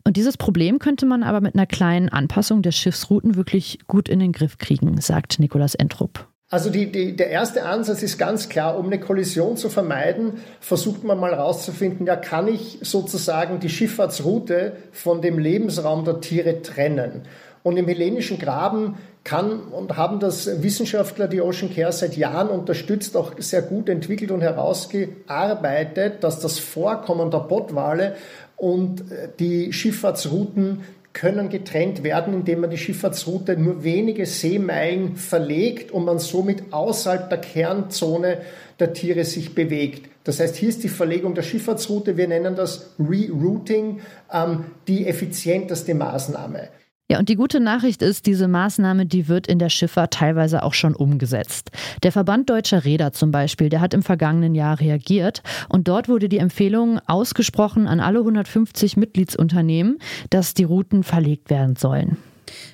Und 0.04 0.16
dieses 0.16 0.37
Problem 0.37 0.78
könnte 0.78 1.06
man 1.06 1.23
aber 1.23 1.40
mit 1.40 1.54
einer 1.54 1.66
kleinen 1.66 2.09
Anpassung 2.09 2.62
der 2.62 2.73
Schiffsrouten 2.73 3.37
wirklich 3.37 3.78
gut 3.87 4.09
in 4.09 4.18
den 4.18 4.32
Griff 4.32 4.59
kriegen, 4.59 5.00
sagt 5.00 5.38
Nikolaus 5.38 5.75
Entrup. 5.75 6.26
Also 6.52 6.68
die, 6.68 6.92
die, 6.92 7.16
der 7.16 7.30
erste 7.30 7.64
Ansatz 7.64 8.02
ist 8.02 8.18
ganz 8.18 8.50
klar, 8.50 8.78
um 8.78 8.85
eine 8.85 9.00
Kollision 9.00 9.56
zu 9.56 9.71
vermeiden, 9.71 10.35
versucht 10.61 11.02
man 11.02 11.18
mal 11.18 11.30
herauszufinden, 11.30 12.06
ja, 12.06 12.14
kann 12.14 12.47
ich 12.47 12.78
sozusagen 12.82 13.59
die 13.59 13.71
Schifffahrtsroute 13.71 14.76
von 14.90 15.23
dem 15.23 15.38
Lebensraum 15.38 16.04
der 16.04 16.21
Tiere 16.21 16.61
trennen? 16.61 17.23
Und 17.62 17.78
im 17.78 17.87
hellenischen 17.88 18.38
Graben 18.38 18.97
kann 19.25 19.61
und 19.61 19.97
haben 19.97 20.21
das 20.21 20.62
Wissenschaftler, 20.62 21.26
die 21.28 21.40
Ocean 21.40 21.73
Care 21.73 21.92
seit 21.92 22.18
Jahren 22.18 22.49
unterstützt, 22.49 23.16
auch 23.16 23.32
sehr 23.38 23.62
gut 23.62 23.88
entwickelt 23.88 24.30
und 24.30 24.42
herausgearbeitet, 24.42 26.23
dass 26.23 26.40
das 26.40 26.59
Vorkommen 26.59 27.30
der 27.30 27.38
Pottwale 27.38 28.16
und 28.62 29.11
äh, 29.11 29.28
die 29.40 29.73
Schifffahrtsrouten 29.73 30.83
können 31.12 31.49
getrennt 31.50 32.04
werden, 32.04 32.33
indem 32.33 32.61
man 32.61 32.71
die 32.71 32.78
Schifffahrtsroute 32.78 33.57
nur 33.57 33.83
wenige 33.83 34.25
Seemeilen 34.25 35.16
verlegt 35.16 35.90
und 35.90 36.04
man 36.04 36.21
somit 36.21 36.73
außerhalb 36.73 37.28
der 37.28 37.40
Kernzone 37.40 38.38
der 38.78 38.95
Tiere 38.95 39.25
sich 39.25 39.54
bewegt. 39.54 40.09
Das 40.25 40.38
heißt, 40.38 40.54
hier 40.57 40.69
ist 40.69 40.85
die 40.85 40.88
Verlegung 40.88 41.35
der 41.35 41.42
Schifffahrtsroute, 41.42 42.16
wir 42.16 42.28
nennen 42.28 42.54
das 42.54 42.95
Rerouting, 43.00 44.00
ähm, 44.33 44.64
die 44.87 45.09
effizienteste 45.09 45.95
Maßnahme. 45.95 46.69
Ja, 47.12 47.19
und 47.19 47.28
die 47.28 47.37
gute 47.37 47.61
Nachricht 47.61 48.00
ist, 48.00 48.25
diese 48.25 48.49
Maßnahme, 48.49 49.04
die 49.04 49.28
wird 49.28 49.47
in 49.47 49.59
der 49.59 49.69
Schifffahrt 49.69 50.14
teilweise 50.14 50.62
auch 50.62 50.73
schon 50.73 50.97
umgesetzt. 50.97 51.71
Der 52.02 52.11
Verband 52.11 52.49
Deutscher 52.49 52.87
Räder 52.87 53.12
zum 53.12 53.31
Beispiel, 53.31 53.69
der 53.69 53.83
hat 53.83 53.92
im 53.92 54.02
vergangenen 54.02 54.54
Jahr 54.54 54.81
reagiert 54.81 55.42
und 55.69 55.88
dort 55.88 56.09
wurde 56.09 56.31
die 56.31 56.38
Empfehlung 56.38 57.00
ausgesprochen 57.07 57.87
an 57.87 58.00
alle 58.00 58.21
150 58.21 58.97
Mitgliedsunternehmen, 58.97 59.99
dass 60.31 60.54
die 60.54 60.64
Routen 60.64 61.02
verlegt 61.02 61.50
werden 61.50 61.76
sollen. 61.76 62.16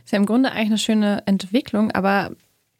Ist 0.05 0.13
ja 0.13 0.19
im 0.19 0.27
Grunde 0.27 0.53
eigentlich 0.53 0.69
eine 0.69 0.79
schöne 0.79 1.23
Entwicklung, 1.27 1.91
aber 1.91 2.31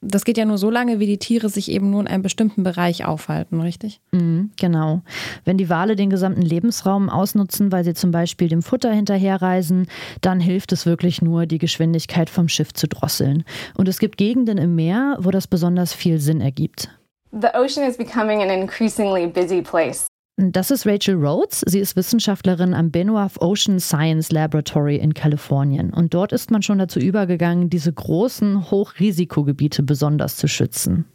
das 0.01 0.25
geht 0.25 0.39
ja 0.39 0.45
nur 0.45 0.59
so 0.59 0.71
lange, 0.71 1.01
wie 1.01 1.07
die 1.07 1.19
Tiere 1.19 1.49
sich 1.49 1.71
eben 1.71 1.91
nur 1.91 2.01
in 2.01 2.07
einem 2.07 2.23
bestimmten 2.23 2.63
Bereich 2.63 3.05
aufhalten, 3.05 3.61
richtig? 3.61 4.01
Mhm, 4.13 4.53
genau. 4.57 5.03
Wenn 5.45 5.59
die 5.59 5.69
Wale 5.69 5.97
den 5.97 6.11
gesamten 6.11 6.43
Lebensraum 6.43 7.11
ausnutzen, 7.11 7.73
weil 7.73 7.85
sie 7.85 7.95
zum 7.95 8.13
Beispiel 8.13 8.49
dem 8.49 8.63
Futter 8.63 8.93
hinterherreisen, 8.93 9.89
dann 10.21 10.39
hilft 10.39 10.73
es 10.73 10.87
wirklich 10.87 11.21
nur, 11.21 11.47
die 11.47 11.59
Geschwindigkeit 11.59 12.31
vom 12.31 12.49
Schiff 12.49 12.73
zu 12.73 12.87
drosseln. 12.87 13.45
Und 13.77 13.89
es 13.89 13.99
gibt 13.99 14.19
Gegenden 14.19 14.59
im 14.59 14.77
Meer, 14.77 15.17
wo 15.21 15.31
das 15.31 15.49
besonders 15.49 15.93
viel 15.93 16.21
Sinn 16.21 16.41
ergibt. 16.41 16.91
The 17.33 17.49
ocean 17.55 17.87
is 17.87 17.97
becoming 17.97 18.41
an 18.41 18.51
increasingly 18.51 19.27
busy 19.27 19.63
place. 19.63 20.07
Das 20.41 20.71
ist 20.71 20.87
Rachel 20.87 21.17
Rhodes. 21.17 21.65
Sie 21.67 21.81
ist 21.81 21.97
Wissenschaftlerin 21.97 22.73
am 22.73 22.93
Benioff 22.93 23.41
Ocean 23.41 23.81
Science 23.81 24.31
Laboratory 24.31 24.95
in 24.95 25.13
Kalifornien. 25.13 25.93
Und 25.93 26.15
dort 26.15 26.31
ist 26.31 26.53
man 26.53 26.63
schon 26.63 26.79
dazu 26.79 27.01
übergegangen, 27.01 27.71
diese 27.71 27.93
großen 27.93 28.71
Hochrisikogebiete 28.71 29.83
besonders 29.83 30.37
zu 30.37 30.47
schützen. 30.47 31.07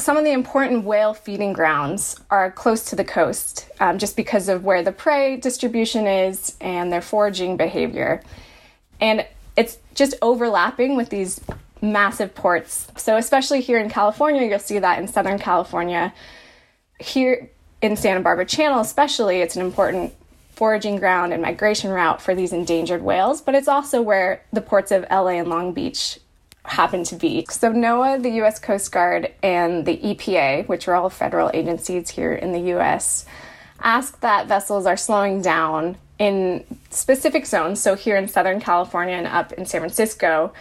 Some 0.00 0.18
of 0.18 0.24
the 0.24 0.32
important 0.32 0.84
whale 0.84 1.14
feeding 1.14 1.54
grounds 1.54 2.16
are 2.28 2.50
close 2.50 2.84
to 2.90 2.96
the 2.96 3.04
coast, 3.04 3.68
um, 3.78 3.98
just 3.98 4.16
because 4.16 4.52
of 4.52 4.64
where 4.64 4.82
the 4.82 4.90
prey 4.90 5.38
distribution 5.38 6.08
is 6.08 6.56
and 6.60 6.90
their 6.90 7.02
foraging 7.02 7.56
behavior. 7.56 8.20
And 9.00 9.24
it's 9.56 9.78
just 9.94 10.16
overlapping 10.22 10.96
with 10.96 11.10
these 11.10 11.40
massive 11.80 12.34
ports. 12.34 12.88
So, 12.96 13.16
especially 13.16 13.60
here 13.60 13.78
in 13.78 13.88
California, 13.88 14.42
you'll 14.42 14.58
see 14.58 14.80
that 14.80 14.98
in 14.98 15.06
Southern 15.06 15.38
California. 15.38 16.12
Here, 16.98 17.48
in 17.82 17.96
Santa 17.96 18.20
Barbara 18.20 18.46
Channel, 18.46 18.80
especially, 18.80 19.40
it's 19.40 19.56
an 19.56 19.62
important 19.62 20.14
foraging 20.50 20.96
ground 20.96 21.32
and 21.32 21.42
migration 21.42 21.90
route 21.90 22.20
for 22.22 22.34
these 22.34 22.52
endangered 22.52 23.02
whales, 23.02 23.42
but 23.42 23.54
it's 23.54 23.68
also 23.68 24.00
where 24.00 24.42
the 24.52 24.62
ports 24.62 24.90
of 24.90 25.04
LA 25.10 25.32
and 25.38 25.48
Long 25.48 25.72
Beach 25.72 26.18
happen 26.64 27.04
to 27.04 27.14
be. 27.14 27.46
So, 27.50 27.72
NOAA, 27.72 28.22
the 28.22 28.42
US 28.42 28.58
Coast 28.58 28.90
Guard, 28.90 29.32
and 29.42 29.84
the 29.84 29.98
EPA, 29.98 30.66
which 30.66 30.88
are 30.88 30.94
all 30.94 31.10
federal 31.10 31.50
agencies 31.52 32.10
here 32.10 32.32
in 32.32 32.52
the 32.52 32.74
US, 32.76 33.26
ask 33.80 34.18
that 34.20 34.48
vessels 34.48 34.86
are 34.86 34.96
slowing 34.96 35.42
down 35.42 35.98
in 36.18 36.64
specific 36.90 37.44
zones. 37.44 37.80
So, 37.80 37.94
here 37.94 38.16
in 38.16 38.26
Southern 38.26 38.60
California 38.60 39.14
and 39.14 39.26
up 39.26 39.52
in 39.52 39.66
San 39.66 39.82
Francisco, 39.82 40.52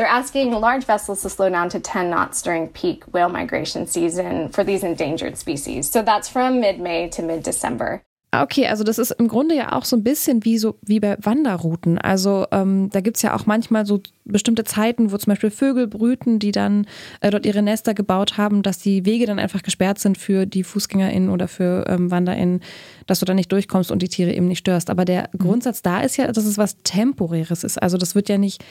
they're 0.00 0.08
asking 0.08 0.50
large 0.52 0.86
vessels 0.86 1.20
to 1.20 1.28
slow 1.28 1.50
down 1.50 1.68
to 1.68 1.78
10 1.78 2.08
knots 2.08 2.40
during 2.40 2.68
peak 2.68 3.04
whale 3.12 3.28
migration 3.28 3.86
season 3.86 4.48
for 4.48 4.64
these 4.64 4.82
endangered 4.82 5.36
species. 5.36 5.90
So 5.90 6.00
that's 6.00 6.26
from 6.26 6.58
mid 6.58 6.80
May 6.80 7.10
to 7.10 7.22
mid 7.22 7.42
December. 7.42 8.02
Okay, 8.32 8.68
also 8.68 8.84
das 8.84 8.98
ist 8.98 9.10
im 9.10 9.26
Grunde 9.26 9.56
ja 9.56 9.72
auch 9.72 9.84
so 9.84 9.96
ein 9.96 10.04
bisschen 10.04 10.44
wie 10.44 10.56
so 10.56 10.78
wie 10.82 11.00
bei 11.00 11.16
Wanderrouten. 11.20 11.98
Also 11.98 12.46
ähm, 12.52 12.88
da 12.92 13.00
gibt's 13.00 13.22
ja 13.22 13.34
auch 13.34 13.44
manchmal 13.44 13.84
so 13.86 14.00
bestimmte 14.24 14.62
Zeiten, 14.62 15.10
wo 15.10 15.18
zum 15.18 15.32
Beispiel 15.32 15.50
Vögel 15.50 15.88
brüten, 15.88 16.38
die 16.38 16.52
dann 16.52 16.86
äh, 17.20 17.30
dort 17.30 17.44
ihre 17.44 17.60
Nester 17.60 17.92
gebaut 17.92 18.38
haben, 18.38 18.62
dass 18.62 18.78
die 18.78 19.04
Wege 19.04 19.26
dann 19.26 19.40
einfach 19.40 19.62
gesperrt 19.62 19.98
sind 19.98 20.16
für 20.16 20.46
die 20.46 20.62
FußgängerInnen 20.62 21.28
oder 21.28 21.48
für 21.48 21.84
ähm, 21.88 22.12
WanderInnen, 22.12 22.60
dass 23.06 23.18
du 23.18 23.26
da 23.26 23.34
nicht 23.34 23.50
durchkommst 23.50 23.90
und 23.90 24.00
die 24.00 24.08
Tiere 24.08 24.32
eben 24.32 24.46
nicht 24.46 24.60
störst. 24.60 24.90
Aber 24.90 25.04
der 25.04 25.28
mhm. 25.32 25.38
Grundsatz 25.38 25.82
da 25.82 26.00
ist 26.00 26.16
ja, 26.16 26.30
dass 26.30 26.44
es 26.44 26.56
was 26.56 26.76
Temporäres 26.84 27.64
ist. 27.64 27.82
Also 27.82 27.98
das 27.98 28.14
wird 28.14 28.28
ja 28.28 28.38
nicht 28.38 28.64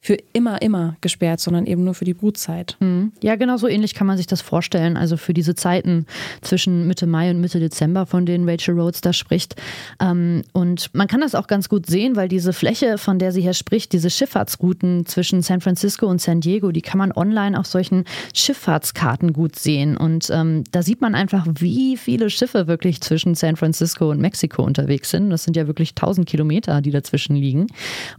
für 0.00 0.16
immer, 0.32 0.62
immer 0.62 0.96
gesperrt, 1.00 1.40
sondern 1.40 1.66
eben 1.66 1.82
nur 1.82 1.94
für 1.94 2.04
die 2.04 2.14
Brutzeit. 2.14 2.76
Mhm. 2.78 3.10
Ja, 3.22 3.34
genau 3.34 3.56
so 3.56 3.66
ähnlich 3.66 3.94
kann 3.94 4.06
man 4.06 4.16
sich 4.16 4.28
das 4.28 4.40
vorstellen. 4.40 4.96
Also 4.96 5.16
für 5.16 5.34
diese 5.34 5.56
Zeiten 5.56 6.06
zwischen 6.42 6.86
Mitte 6.86 7.08
Mai 7.08 7.30
und 7.30 7.40
Mitte 7.40 7.58
Dezember, 7.58 8.06
von 8.06 8.24
denen 8.24 8.48
Rachel 8.48 8.78
Rhodes 8.78 9.00
da 9.00 9.12
spricht. 9.12 9.56
Ähm, 10.00 10.42
und 10.52 10.94
man 10.94 11.08
kann 11.08 11.22
das 11.22 11.34
auch 11.34 11.48
ganz 11.48 11.68
gut 11.68 11.86
sehen, 11.86 12.14
weil 12.14 12.28
diese 12.28 12.52
Fläche, 12.52 12.98
von 12.98 13.18
der 13.18 13.32
sie 13.32 13.42
hier 13.42 13.54
spricht, 13.54 13.92
diese 13.92 14.08
Schifffahrtsrouten 14.08 15.06
zwischen 15.06 15.42
San 15.42 15.60
Francisco 15.60 16.06
und 16.06 16.20
San 16.20 16.40
Diego, 16.40 16.70
die 16.70 16.82
kann 16.82 16.98
man 16.98 17.10
online 17.10 17.58
auf 17.58 17.66
solchen 17.66 18.04
Schifffahrtskarten 18.32 19.32
gut 19.32 19.56
sehen. 19.56 19.96
Und 19.96 20.30
ähm, 20.30 20.62
da 20.70 20.82
sieht 20.82 21.00
man 21.00 21.16
einfach, 21.16 21.46
wie 21.58 21.96
viele 21.96 22.30
Schiffe 22.30 22.68
wirklich 22.68 23.00
zwischen 23.00 23.34
San 23.34 23.56
Francisco 23.56 24.10
und 24.10 24.20
Mexiko 24.20 24.62
unterwegs 24.62 25.10
sind. 25.10 25.30
Das 25.30 25.42
sind 25.42 25.56
ja 25.56 25.66
wirklich 25.66 25.90
1000 25.90 26.28
Kilometer, 26.28 26.80
die 26.80 26.92
dazwischen 26.92 27.34
liegen. 27.34 27.66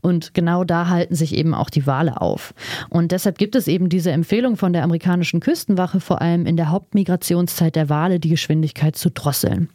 Und 0.01 0.33
genau 0.33 0.65
da 0.65 0.89
halten 0.89 1.15
sich 1.15 1.33
eben 1.33 1.53
auch 1.53 1.69
die 1.69 1.76
Wale 1.85 2.21
auf. 2.21 2.53
Und 2.89 3.11
deshalb 3.11 3.37
gibt 3.37 3.55
es 3.55 3.67
eben 3.67 3.89
diese 3.89 4.11
Empfehlung 4.11 4.57
von 4.57 4.73
der 4.73 4.83
amerikanischen 4.83 5.39
Küstenwache, 5.39 5.99
vor 5.99 6.21
allem 6.21 6.45
in 6.45 6.57
der 6.57 6.71
Hauptmigrationszeit 6.71 7.75
der 7.75 7.89
Wale 7.89 8.19
die 8.19 8.29
Geschwindigkeit 8.29 8.95
zu 8.95 9.11
drosseln. 9.11 9.69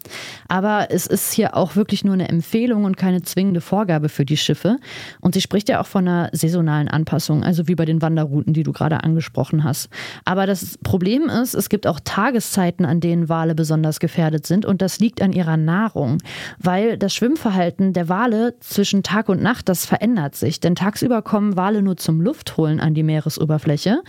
Aber 0.49 0.89
es 0.91 1.07
ist 1.07 1.33
hier 1.33 1.57
auch 1.57 1.77
wirklich 1.77 2.05
nur 2.05 2.15
eine 2.15 2.29
Empfehlung 2.29 2.85
und 2.85 2.97
keine 2.97 3.23
zwingende 3.23 3.61
Vorgabe 3.61 4.09
für 4.09 4.25
die 4.25 4.37
Schiffe. 4.37 4.79
Und 5.21 5.35
sie 5.35 5.41
spricht 5.41 5.69
ja 5.69 5.81
auch 5.81 5.87
von 5.87 6.09
einer 6.09 6.31
saisonalen 6.33 6.89
Anpassung, 6.89 7.45
also 7.45 7.69
wie 7.69 7.75
bei 7.75 7.85
den 7.85 8.03
Wanderrouten, 8.03 8.53
die 8.53 8.63
du 8.63 8.73
gerade 8.73 9.05
angesprochen 9.05 9.65
hast. 9.65 9.89
Aber 10.25 10.47
das 10.47 10.79
Problem 10.79 11.29
ist, 11.29 11.55
es 11.55 11.69
gibt 11.69 11.87
auch 11.87 12.01
Tageszeiten, 12.03 12.85
an 12.85 13.01
denen 13.01 13.29
Wale 13.29 13.55
besonders 13.55 14.01
gefährdet 14.01 14.47
sind 14.47 14.65
und 14.65 14.83
das 14.83 14.99
liegt 14.99 15.23
an 15.23 15.33
ihrer 15.33 15.57
Nahrung, 15.57 16.19
weil 16.59 16.97
das 16.97 17.15
Schwimmverhalten 17.15 17.93
der 17.93 18.09
Wale 18.09 18.55
zwischen 18.61 19.03
Tag 19.03 19.29
und 19.29 19.43
Nacht, 19.43 19.69
das 19.69 19.85
verändert 19.85 20.35
sich. 20.35 20.61
Denn 20.61 20.75
tagsüber 20.75 21.23
kommen 21.23 21.57
Wale 21.57 21.82
nur 21.83 21.97
zum 21.97 22.21
Luftholen 22.21 22.81
an 22.81 22.95
die 22.95 23.03
Meeresoberfläche. 23.03 24.03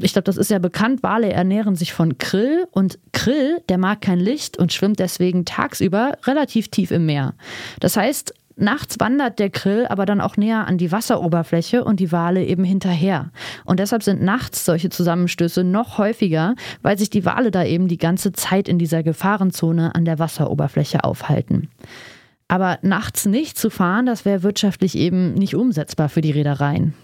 Ich 0.00 0.14
glaube, 0.14 0.24
das 0.24 0.38
ist 0.38 0.50
ja 0.50 0.58
bekannt, 0.58 1.02
Wale 1.02 1.30
ernähren 1.30 1.76
sich 1.76 1.92
von 1.92 2.16
Krill 2.16 2.66
und 2.70 2.98
Krill, 3.12 3.58
der 3.68 3.76
mag 3.76 4.00
kein 4.00 4.18
Licht 4.18 4.56
und 4.56 4.72
schwimmt 4.72 4.98
deswegen 4.98 5.44
tagsüber 5.44 6.16
relativ 6.24 6.68
tief 6.68 6.90
im 6.90 7.04
Meer. 7.04 7.34
Das 7.80 7.96
heißt, 7.96 8.32
Nachts 8.56 9.00
wandert 9.00 9.40
der 9.40 9.50
Krill 9.50 9.86
aber 9.88 10.06
dann 10.06 10.20
auch 10.20 10.36
näher 10.36 10.68
an 10.68 10.78
die 10.78 10.92
Wasseroberfläche 10.92 11.82
und 11.82 11.98
die 11.98 12.12
Wale 12.12 12.44
eben 12.44 12.62
hinterher. 12.62 13.30
Und 13.64 13.80
deshalb 13.80 14.04
sind 14.04 14.22
nachts 14.22 14.64
solche 14.64 14.90
Zusammenstöße 14.90 15.64
noch 15.64 15.98
häufiger, 15.98 16.54
weil 16.80 16.96
sich 16.96 17.10
die 17.10 17.24
Wale 17.24 17.50
da 17.50 17.64
eben 17.64 17.88
die 17.88 17.98
ganze 17.98 18.32
Zeit 18.32 18.68
in 18.68 18.78
dieser 18.78 19.02
Gefahrenzone 19.02 19.94
an 19.94 20.04
der 20.04 20.20
Wasseroberfläche 20.20 21.02
aufhalten. 21.02 21.68
Aber 22.48 22.78
nachts 22.82 23.26
nicht 23.26 23.58
zu 23.58 23.70
fahren, 23.70 24.06
das 24.06 24.24
wäre 24.24 24.42
wirtschaftlich 24.42 24.96
eben 24.96 25.34
nicht 25.34 25.54
umsetzbar 25.54 26.08
für 26.08 26.20
die 26.20 26.30
Reedereien. 26.30 26.94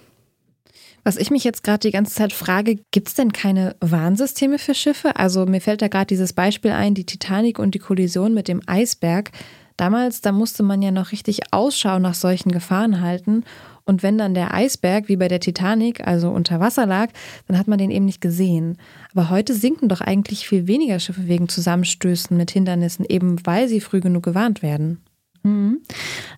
Was 1.03 1.17
ich 1.17 1.31
mich 1.31 1.45
jetzt 1.45 1.65
gerade 1.65 1.81
die 1.81 1.93
ganze 1.93 2.15
Zeit 2.15 2.33
frage, 2.33 2.79
gibt 2.91 3.09
es 3.09 3.15
denn 3.15 3.33
keine 3.33 3.75
Warnsysteme 3.81 4.59
für 4.59 4.75
Schiffe? 4.75 5.17
Also 5.17 5.47
mir 5.47 5.63
fällt 5.63 5.81
da 5.81 5.89
gerade 5.89 6.07
dieses 6.07 6.35
Beispiel 6.35 6.73
ein, 6.73 6.95
die 6.95 7.07
Titanic 7.07 7.59
und 7.59 7.75
die 7.75 7.79
Kollision 7.79 8.35
mit 8.35 8.49
dem 8.49 8.61
Eisberg. 8.67 9.31
Damals, 9.79 10.21
da 10.21 10.31
musste 10.31 10.63
man 10.63 10.83
ja 10.83 10.91
noch 10.91 11.11
richtig 11.11 11.53
Ausschau 11.53 11.99
nach 11.99 12.13
solchen 12.13 12.53
Gefahren 12.53 13.01
halten. 13.01 13.45
Und 13.85 14.03
wenn 14.03 14.19
dann 14.19 14.35
der 14.35 14.53
Eisberg, 14.53 15.09
wie 15.09 15.17
bei 15.17 15.27
der 15.27 15.41
Titanic, 15.41 16.07
also 16.07 16.29
unter 16.29 16.61
Wasser 16.61 16.85
lag, 16.85 17.09
dann 17.49 17.57
hat 17.57 17.67
man 17.67 17.79
den 17.79 17.91
eben 17.91 18.05
nicht 18.05 18.21
gesehen. 18.21 18.77
Aber 19.13 19.31
heute 19.31 19.55
sinken 19.55 19.89
doch 19.89 20.03
eigentlich 20.03 20.47
viel 20.47 20.67
weniger 20.67 21.01
Schiffe 21.01 21.29
wegen 21.29 21.49
Zusammenstößen 21.49 22.37
mit 22.37 22.51
Hindernissen, 22.51 23.07
eben 23.09 23.45
weil 23.47 23.69
sie 23.69 23.81
früh 23.81 24.01
genug 24.01 24.23
gewarnt 24.23 24.63
werden. 24.63 25.01
Mhm. 25.43 25.81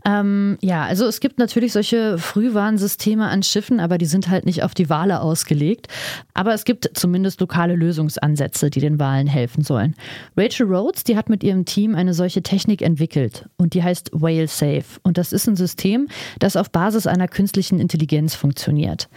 Ähm, 0.04 0.58
ja, 0.60 0.84
also 0.84 1.06
es 1.06 1.20
gibt 1.20 1.38
natürlich 1.38 1.72
solche 1.72 2.18
Frühwarnsysteme 2.18 3.28
an 3.28 3.42
Schiffen, 3.42 3.80
aber 3.80 3.98
die 3.98 4.06
sind 4.06 4.28
halt 4.28 4.46
nicht 4.46 4.62
auf 4.62 4.74
die 4.74 4.88
Wale 4.88 5.20
ausgelegt. 5.20 5.88
Aber 6.34 6.54
es 6.54 6.64
gibt 6.64 6.90
zumindest 6.94 7.40
lokale 7.40 7.74
Lösungsansätze, 7.74 8.70
die 8.70 8.80
den 8.80 9.00
Walen 9.00 9.26
helfen 9.26 9.64
sollen. 9.64 9.94
Rachel 10.36 10.66
Rhodes, 10.66 11.04
die 11.04 11.16
hat 11.16 11.28
mit 11.28 11.42
ihrem 11.42 11.64
Team 11.64 11.94
eine 11.94 12.14
solche 12.14 12.42
Technik 12.42 12.82
entwickelt 12.82 13.48
und 13.56 13.74
die 13.74 13.82
heißt 13.82 14.10
Whale 14.12 14.48
Safe. 14.48 14.84
Und 15.02 15.18
das 15.18 15.32
ist 15.32 15.48
ein 15.48 15.56
System, 15.56 16.08
das 16.38 16.56
auf 16.56 16.70
Basis 16.70 17.06
einer 17.06 17.28
künstlichen 17.28 17.80
Intelligenz 17.80 18.34
funktioniert. 18.34 19.08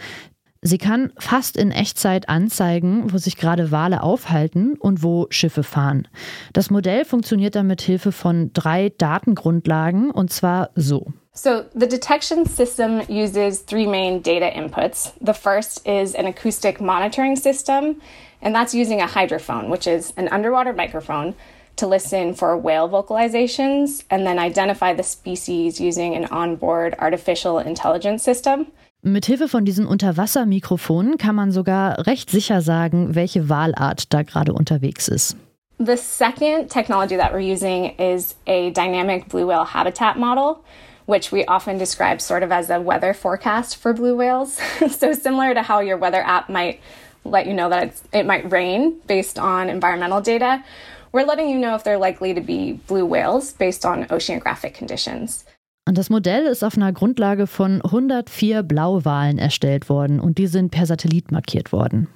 Sie 0.62 0.78
kann 0.78 1.12
fast 1.18 1.56
in 1.56 1.70
Echtzeit 1.70 2.28
anzeigen, 2.28 3.12
wo 3.12 3.18
sich 3.18 3.36
gerade 3.36 3.70
Wale 3.70 4.02
aufhalten 4.02 4.76
und 4.78 5.02
wo 5.02 5.26
Schiffe 5.30 5.62
fahren. 5.62 6.08
Das 6.52 6.70
Modell 6.70 7.04
funktioniert 7.04 7.54
dann 7.54 7.66
mit 7.66 7.82
Hilfe 7.82 8.12
von 8.12 8.50
drei 8.52 8.92
Datengrundlagen 8.96 10.10
und 10.10 10.32
zwar 10.32 10.70
so. 10.74 11.12
So, 11.32 11.64
the 11.74 11.86
detection 11.86 12.46
system 12.46 13.02
uses 13.08 13.66
three 13.66 13.86
main 13.86 14.22
data 14.22 14.46
inputs. 14.46 15.12
The 15.20 15.34
first 15.34 15.86
is 15.86 16.14
an 16.14 16.26
acoustic 16.26 16.80
monitoring 16.80 17.36
system, 17.36 18.00
and 18.40 18.54
that's 18.54 18.72
using 18.72 19.02
a 19.02 19.06
hydrophone, 19.06 19.68
which 19.68 19.86
is 19.86 20.14
an 20.16 20.28
underwater 20.28 20.72
microphone, 20.72 21.34
to 21.76 21.86
listen 21.86 22.34
for 22.34 22.56
whale 22.56 22.88
vocalizations 22.88 24.02
and 24.08 24.26
then 24.26 24.38
identify 24.38 24.94
the 24.94 25.02
species 25.02 25.78
using 25.78 26.14
an 26.14 26.24
onboard 26.26 26.96
artificial 26.98 27.58
intelligence 27.58 28.22
system. 28.22 28.68
Mithilfe 29.06 29.46
von 29.46 29.64
diesen 29.64 29.86
Unterwassermikrofonen 29.86 31.16
kann 31.16 31.36
man 31.36 31.52
sogar 31.52 32.08
recht 32.08 32.28
sicher 32.28 32.60
sagen, 32.60 33.14
welche 33.14 33.48
Walart 33.48 34.12
da 34.12 34.24
gerade 34.24 34.52
unterwegs 34.52 35.06
ist. 35.06 35.36
The 35.78 35.96
second 35.96 36.70
technology 36.70 37.16
that 37.16 37.32
we're 37.32 37.38
using 37.38 37.94
is 38.00 38.34
a 38.48 38.70
dynamic 38.70 39.28
blue 39.28 39.46
whale 39.46 39.64
habitat 39.64 40.16
model, 40.16 40.64
which 41.06 41.30
we 41.30 41.46
often 41.46 41.78
describe 41.78 42.20
sort 42.20 42.42
of 42.42 42.50
as 42.50 42.68
a 42.68 42.80
weather 42.80 43.14
forecast 43.14 43.76
for 43.76 43.92
blue 43.92 44.16
whales. 44.16 44.58
so 44.90 45.12
similar 45.12 45.54
to 45.54 45.62
how 45.62 45.78
your 45.78 45.98
weather 45.98 46.22
app 46.26 46.48
might 46.48 46.80
let 47.24 47.46
you 47.46 47.54
know 47.54 47.68
that 47.68 47.92
it 48.12 48.26
might 48.26 48.50
rain 48.50 48.96
based 49.06 49.38
on 49.38 49.68
environmental 49.68 50.20
data, 50.20 50.64
we're 51.12 51.24
letting 51.24 51.48
you 51.48 51.58
know 51.58 51.76
if 51.76 51.84
they're 51.84 51.96
likely 51.96 52.34
to 52.34 52.40
be 52.40 52.72
blue 52.88 53.06
whales 53.06 53.52
based 53.52 53.86
on 53.86 54.06
oceanographic 54.06 54.74
conditions. 54.74 55.44
Und 55.88 55.96
das 55.96 56.10
Modell 56.10 56.46
ist 56.46 56.64
auf 56.64 56.76
einer 56.76 56.92
Grundlage 56.92 57.46
von 57.46 57.80
104 57.80 58.64
Blauwalen 58.64 59.38
erstellt 59.38 59.88
worden 59.88 60.18
und 60.18 60.36
die 60.36 60.48
sind 60.48 60.70
per 60.70 60.84
Satellit 60.84 61.30
markiert 61.30 61.72
worden. 61.72 62.08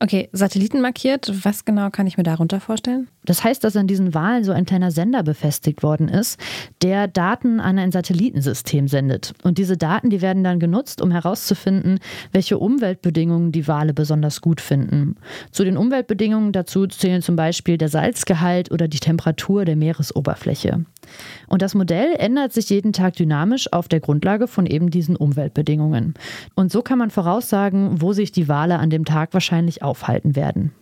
Okay, 0.00 0.28
Satelliten 0.32 0.80
markiert, 0.80 1.30
was 1.44 1.64
genau 1.64 1.90
kann 1.90 2.06
ich 2.06 2.16
mir 2.16 2.22
darunter 2.22 2.60
vorstellen? 2.60 3.08
Das 3.30 3.44
heißt, 3.44 3.62
dass 3.62 3.76
an 3.76 3.86
diesen 3.86 4.12
Wahlen 4.12 4.42
so 4.42 4.50
ein 4.50 4.66
kleiner 4.66 4.90
Sender 4.90 5.22
befestigt 5.22 5.84
worden 5.84 6.08
ist, 6.08 6.36
der 6.82 7.06
Daten 7.06 7.60
an 7.60 7.78
ein 7.78 7.92
Satellitensystem 7.92 8.88
sendet. 8.88 9.34
Und 9.44 9.58
diese 9.58 9.76
Daten, 9.76 10.10
die 10.10 10.20
werden 10.20 10.42
dann 10.42 10.58
genutzt, 10.58 11.00
um 11.00 11.12
herauszufinden, 11.12 12.00
welche 12.32 12.58
Umweltbedingungen 12.58 13.52
die 13.52 13.68
Wale 13.68 13.94
besonders 13.94 14.40
gut 14.40 14.60
finden. 14.60 15.14
Zu 15.52 15.62
den 15.62 15.76
Umweltbedingungen 15.76 16.50
dazu 16.50 16.88
zählen 16.88 17.22
zum 17.22 17.36
Beispiel 17.36 17.78
der 17.78 17.88
Salzgehalt 17.88 18.72
oder 18.72 18.88
die 18.88 18.98
Temperatur 18.98 19.64
der 19.64 19.76
Meeresoberfläche. 19.76 20.84
Und 21.46 21.62
das 21.62 21.76
Modell 21.76 22.16
ändert 22.18 22.52
sich 22.52 22.68
jeden 22.68 22.92
Tag 22.92 23.14
dynamisch 23.14 23.72
auf 23.72 23.86
der 23.86 24.00
Grundlage 24.00 24.48
von 24.48 24.66
eben 24.66 24.90
diesen 24.90 25.14
Umweltbedingungen. 25.14 26.14
Und 26.56 26.72
so 26.72 26.82
kann 26.82 26.98
man 26.98 27.10
voraussagen, 27.10 28.02
wo 28.02 28.12
sich 28.12 28.32
die 28.32 28.48
Wale 28.48 28.80
an 28.80 28.90
dem 28.90 29.04
Tag 29.04 29.34
wahrscheinlich 29.34 29.84
aufhalten 29.84 30.34
werden. 30.34 30.72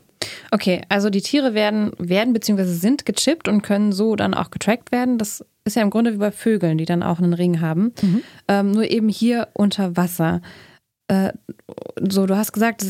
Okay, 0.51 0.83
also 0.89 1.11
die 1.11 1.21
Tiere 1.21 1.55
werden, 1.55 1.93
werden 1.99 2.33
bzw. 2.33 2.65
sind 2.65 3.07
gechippt 3.07 3.49
und 3.49 3.63
können 3.63 3.93
so 3.93 4.17
dann 4.17 4.35
auch 4.35 4.51
getrackt 4.51 4.93
werden. 4.93 5.19
Das 5.19 5.45
ist 5.65 5.77
ja 5.77 5.83
im 5.83 5.91
Grunde 5.91 6.15
wie 6.15 6.19
bei 6.19 6.33
Vögeln, 6.33 6.79
die 6.79 6.85
dann 6.85 7.03
auch 7.03 7.19
einen 7.19 7.35
Ring 7.35 7.61
haben. 7.61 7.93
Mhm. 8.03 8.23
Ähm, 8.49 8.71
nur 8.73 8.91
eben 8.91 9.09
hier 9.09 9.49
unter 9.53 9.97
Wasser. 9.97 10.41
Äh, 11.09 11.33
so, 12.09 12.27
du 12.27 12.37
hast 12.37 12.53
gesagt, 12.53 12.85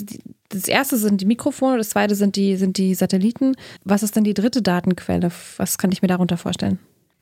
das 0.50 0.68
erste 0.68 0.96
sind 0.96 1.20
die 1.20 1.26
Mikrofone, 1.26 1.78
das 1.78 1.90
zweite 1.90 2.14
sind 2.14 2.36
die, 2.36 2.56
sind 2.56 2.78
die 2.78 2.94
Satelliten. 2.94 3.54
Was 3.84 4.02
ist 4.02 4.16
denn 4.16 4.24
die 4.24 4.34
dritte 4.34 4.62
Datenquelle? 4.62 5.30
Was 5.56 5.78
kann 5.78 5.92
ich 5.92 6.02
mir 6.02 6.08
darunter 6.08 6.36
vorstellen? 6.36 6.78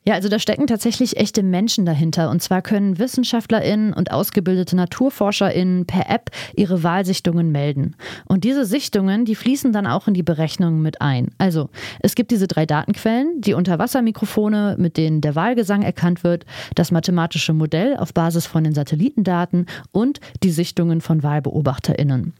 Ja, 0.09 0.15
also 0.15 0.29
da 0.29 0.39
stecken 0.39 0.69
tatsächlich 0.69 1.17
echte 1.17 1.43
Menschen 1.43 1.85
dahinter. 1.85 2.31
Und 2.31 2.41
zwar 2.41 2.63
können 2.63 2.97
WissenschaftlerInnen 2.97 3.93
und 3.93 4.13
ausgebildete 4.13 4.77
NaturforscherInnen 4.77 5.87
per 5.87 6.09
App 6.09 6.31
ihre 6.55 6.85
Wahlsichtungen 6.85 7.51
melden. 7.51 7.97
Und 8.25 8.45
diese 8.45 8.65
Sichtungen, 8.65 9.25
die 9.25 9.35
fließen 9.35 9.73
dann 9.73 9.89
auch 9.89 10.07
in 10.07 10.15
die 10.15 10.23
Berechnungen 10.23 10.81
mit 10.81 11.01
ein. 11.01 11.31
Also, 11.39 11.71
es 11.99 12.15
gibt 12.15 12.31
diese 12.31 12.47
drei 12.47 12.67
Datenquellen, 12.67 13.41
die 13.41 13.55
Unterwassermikrofone, 13.55 14.77
mit 14.79 14.97
denen 14.97 15.23
der 15.23 15.35
Wahlgesang 15.35 15.83
erkannt 15.83 16.23
wird, 16.23 16.47
das 16.77 16.93
mathematische 16.93 17.53
Modell 17.53 17.97
auf 17.97 18.15
Basis 18.15 18.47
von 18.47 18.63
den 18.63 18.75
Satellitendaten 18.75 19.67
und 19.91 20.21
die 20.45 20.53
Sichtungen 20.53 21.01
von 21.01 21.25
WahlbeobachterInnen. 21.25 22.33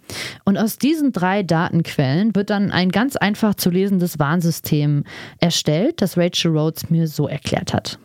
Und 0.45 0.57
aus 0.57 0.79
diesen 0.79 1.11
drei 1.11 1.43
Datenquellen 1.43 2.37
wird 2.37 2.51
dann 2.51 2.71
ein 2.71 2.91
ganz 2.91 3.17
einfach 3.17 3.57
zu 3.57 3.71
lesendes 3.71 4.21
Warnsystem 4.21 5.03
erstellt, 5.41 6.01
das 6.01 6.17
Rachel 6.17 6.57
Rhodes 6.57 6.91
mir 6.91 7.09
so 7.09 7.27
erklärt 7.27 7.56
hat. 7.65 7.97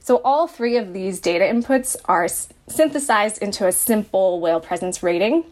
So 0.00 0.20
all 0.22 0.46
three 0.46 0.76
of 0.76 0.92
these 0.92 1.18
data 1.18 1.44
inputs 1.44 1.96
are 2.04 2.28
synthesized 2.68 3.42
into 3.42 3.66
a 3.66 3.72
simple 3.72 4.38
whale 4.38 4.60
presence 4.60 5.02
rating. 5.02 5.44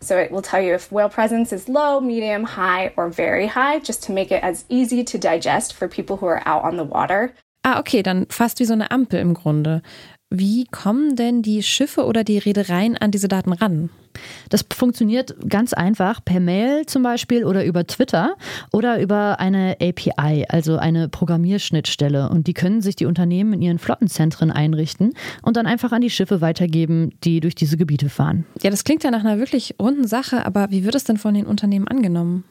So 0.00 0.16
it 0.16 0.30
will 0.30 0.40
tell 0.40 0.62
you 0.62 0.74
if 0.74 0.90
whale 0.90 1.10
presence 1.10 1.52
is 1.52 1.68
low, 1.68 2.00
medium, 2.00 2.44
high, 2.44 2.92
or 2.96 3.10
very 3.10 3.48
high, 3.48 3.80
just 3.80 4.02
to 4.04 4.12
make 4.12 4.30
it 4.30 4.42
as 4.42 4.64
easy 4.70 5.04
to 5.04 5.18
digest 5.18 5.74
for 5.74 5.88
people 5.88 6.16
who 6.16 6.26
are 6.26 6.42
out 6.46 6.64
on 6.64 6.76
the 6.76 6.84
water. 6.84 7.34
Ah, 7.64 7.78
okay, 7.80 8.02
dann 8.02 8.26
fast 8.30 8.60
wie 8.60 8.64
so 8.64 8.72
eine 8.72 8.90
Ampel 8.90 9.20
im 9.20 9.34
Grunde. 9.34 9.82
Wie 10.30 10.66
kommen 10.66 11.16
denn 11.16 11.42
die 11.42 11.62
Schiffe 11.62 12.06
oder 12.06 12.24
die 12.24 12.38
Reedereien 12.38 12.96
an 12.96 13.10
diese 13.10 13.28
Daten 13.28 13.52
ran? 13.52 13.90
Das 14.48 14.64
funktioniert 14.74 15.36
ganz 15.48 15.72
einfach 15.72 16.24
per 16.24 16.40
Mail 16.40 16.86
zum 16.86 17.02
Beispiel 17.02 17.44
oder 17.44 17.64
über 17.64 17.86
Twitter 17.86 18.36
oder 18.72 19.00
über 19.00 19.40
eine 19.40 19.76
API, 19.80 20.46
also 20.48 20.76
eine 20.76 21.08
Programmierschnittstelle. 21.08 22.28
Und 22.28 22.46
die 22.46 22.54
können 22.54 22.80
sich 22.80 22.96
die 22.96 23.06
Unternehmen 23.06 23.52
in 23.54 23.62
ihren 23.62 23.78
Flottenzentren 23.78 24.50
einrichten 24.50 25.14
und 25.42 25.56
dann 25.56 25.66
einfach 25.66 25.92
an 25.92 26.00
die 26.00 26.10
Schiffe 26.10 26.40
weitergeben, 26.40 27.12
die 27.24 27.40
durch 27.40 27.54
diese 27.54 27.76
Gebiete 27.76 28.08
fahren. 28.08 28.44
Ja, 28.62 28.70
das 28.70 28.84
klingt 28.84 29.04
ja 29.04 29.10
nach 29.10 29.24
einer 29.24 29.38
wirklich 29.38 29.74
runden 29.80 30.06
Sache, 30.06 30.46
aber 30.46 30.70
wie 30.70 30.84
wird 30.84 30.94
es 30.94 31.04
denn 31.04 31.16
von 31.16 31.34
den 31.34 31.46
Unternehmen 31.46 31.88
angenommen? 31.88 32.44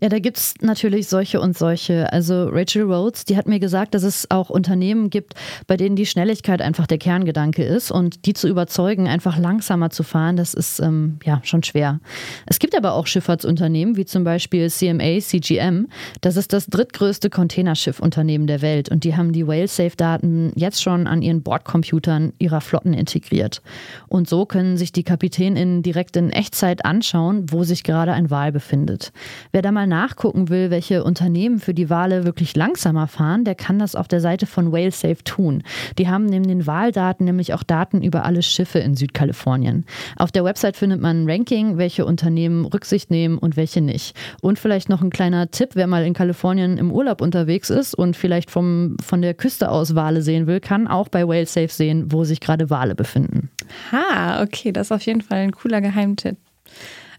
Ja, 0.00 0.08
da 0.08 0.18
gibt 0.18 0.38
es 0.38 0.54
natürlich 0.60 1.08
solche 1.08 1.40
und 1.40 1.56
solche. 1.56 2.12
Also 2.12 2.48
Rachel 2.48 2.82
Rhodes, 2.82 3.24
die 3.24 3.36
hat 3.36 3.46
mir 3.46 3.60
gesagt, 3.60 3.94
dass 3.94 4.02
es 4.02 4.30
auch 4.30 4.50
Unternehmen 4.50 5.10
gibt, 5.10 5.34
bei 5.66 5.76
denen 5.76 5.96
die 5.96 6.06
Schnelligkeit 6.06 6.60
einfach 6.60 6.86
der 6.86 6.98
Kerngedanke 6.98 7.64
ist 7.64 7.90
und 7.90 8.26
die 8.26 8.34
zu 8.34 8.48
überzeugen, 8.48 9.08
einfach 9.08 9.38
langsamer 9.38 9.90
zu 9.90 10.02
fahren, 10.02 10.36
das 10.36 10.54
ist 10.54 10.80
ähm, 10.80 11.13
ja 11.24 11.40
schon 11.44 11.62
schwer. 11.62 12.00
Es 12.46 12.58
gibt 12.58 12.76
aber 12.76 12.94
auch 12.94 13.06
Schifffahrtsunternehmen, 13.06 13.96
wie 13.96 14.04
zum 14.04 14.24
Beispiel 14.24 14.70
CMA, 14.70 15.20
CGM. 15.20 15.88
Das 16.20 16.36
ist 16.36 16.52
das 16.52 16.66
drittgrößte 16.66 17.30
Containerschiffunternehmen 17.30 18.46
der 18.46 18.62
Welt 18.62 18.88
und 18.88 19.04
die 19.04 19.16
haben 19.16 19.32
die 19.32 19.46
Whale-Safe-Daten 19.46 20.52
jetzt 20.56 20.82
schon 20.82 21.06
an 21.06 21.22
ihren 21.22 21.42
Bordcomputern 21.42 22.32
ihrer 22.38 22.60
Flotten 22.60 22.94
integriert. 22.94 23.62
Und 24.08 24.28
so 24.28 24.46
können 24.46 24.76
sich 24.76 24.92
die 24.92 25.04
KapitänInnen 25.04 25.82
direkt 25.82 26.16
in 26.16 26.30
Echtzeit 26.30 26.84
anschauen, 26.84 27.46
wo 27.50 27.64
sich 27.64 27.84
gerade 27.84 28.12
ein 28.12 28.30
Wal 28.30 28.52
befindet. 28.52 29.12
Wer 29.52 29.62
da 29.62 29.72
mal 29.72 29.86
nachgucken 29.86 30.48
will, 30.48 30.70
welche 30.70 31.04
Unternehmen 31.04 31.58
für 31.58 31.74
die 31.74 31.90
Wale 31.90 32.24
wirklich 32.24 32.56
langsamer 32.56 33.06
fahren, 33.06 33.44
der 33.44 33.54
kann 33.54 33.78
das 33.78 33.94
auf 33.94 34.08
der 34.08 34.20
Seite 34.20 34.46
von 34.46 34.72
WhaleSafe 34.72 35.24
tun. 35.24 35.62
Die 35.98 36.08
haben 36.08 36.26
neben 36.26 36.46
den 36.46 36.66
Wahldaten 36.66 37.24
nämlich 37.24 37.54
auch 37.54 37.62
Daten 37.62 38.02
über 38.02 38.24
alle 38.24 38.42
Schiffe 38.42 38.78
in 38.78 38.94
Südkalifornien. 38.94 39.84
Auf 40.16 40.32
der 40.32 40.44
Website 40.44 40.76
findet 40.76 41.00
man 41.04 41.22
ein 41.22 41.30
Ranking, 41.30 41.78
welche 41.78 42.04
Unternehmen 42.04 42.64
Rücksicht 42.64 43.10
nehmen 43.10 43.38
und 43.38 43.56
welche 43.56 43.80
nicht. 43.80 44.16
Und 44.40 44.58
vielleicht 44.58 44.88
noch 44.88 45.02
ein 45.02 45.10
kleiner 45.10 45.50
Tipp, 45.50 45.70
wer 45.74 45.86
mal 45.86 46.04
in 46.04 46.14
Kalifornien 46.14 46.78
im 46.78 46.90
Urlaub 46.90 47.20
unterwegs 47.20 47.70
ist 47.70 47.94
und 47.94 48.16
vielleicht 48.16 48.50
vom, 48.50 48.96
von 49.00 49.22
der 49.22 49.34
Küste 49.34 49.70
aus 49.70 49.94
Wale 49.94 50.22
sehen 50.22 50.48
will, 50.48 50.58
kann 50.58 50.88
auch 50.88 51.08
bei 51.08 51.28
WhaleSafe 51.28 51.68
sehen, 51.68 52.10
wo 52.10 52.24
sich 52.24 52.40
gerade 52.40 52.70
Wale 52.70 52.94
befinden. 52.96 53.50
Ha, 53.92 54.42
okay, 54.42 54.72
das 54.72 54.88
ist 54.88 54.92
auf 54.92 55.02
jeden 55.02 55.20
Fall 55.20 55.38
ein 55.38 55.52
cooler 55.52 55.80
Geheimtipp. 55.80 56.36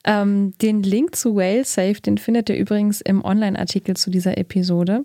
Ähm, 0.05 0.53
den 0.61 0.83
Link 0.83 1.15
zu 1.15 1.35
WhaleSafe, 1.35 2.01
den 2.01 2.19
findet 2.19 2.49
ihr 2.49 2.57
übrigens 2.57 3.01
im 3.01 3.25
Online-Artikel 3.25 3.97
zu 3.97 4.11
dieser 4.11 4.37
Episode. 4.37 5.03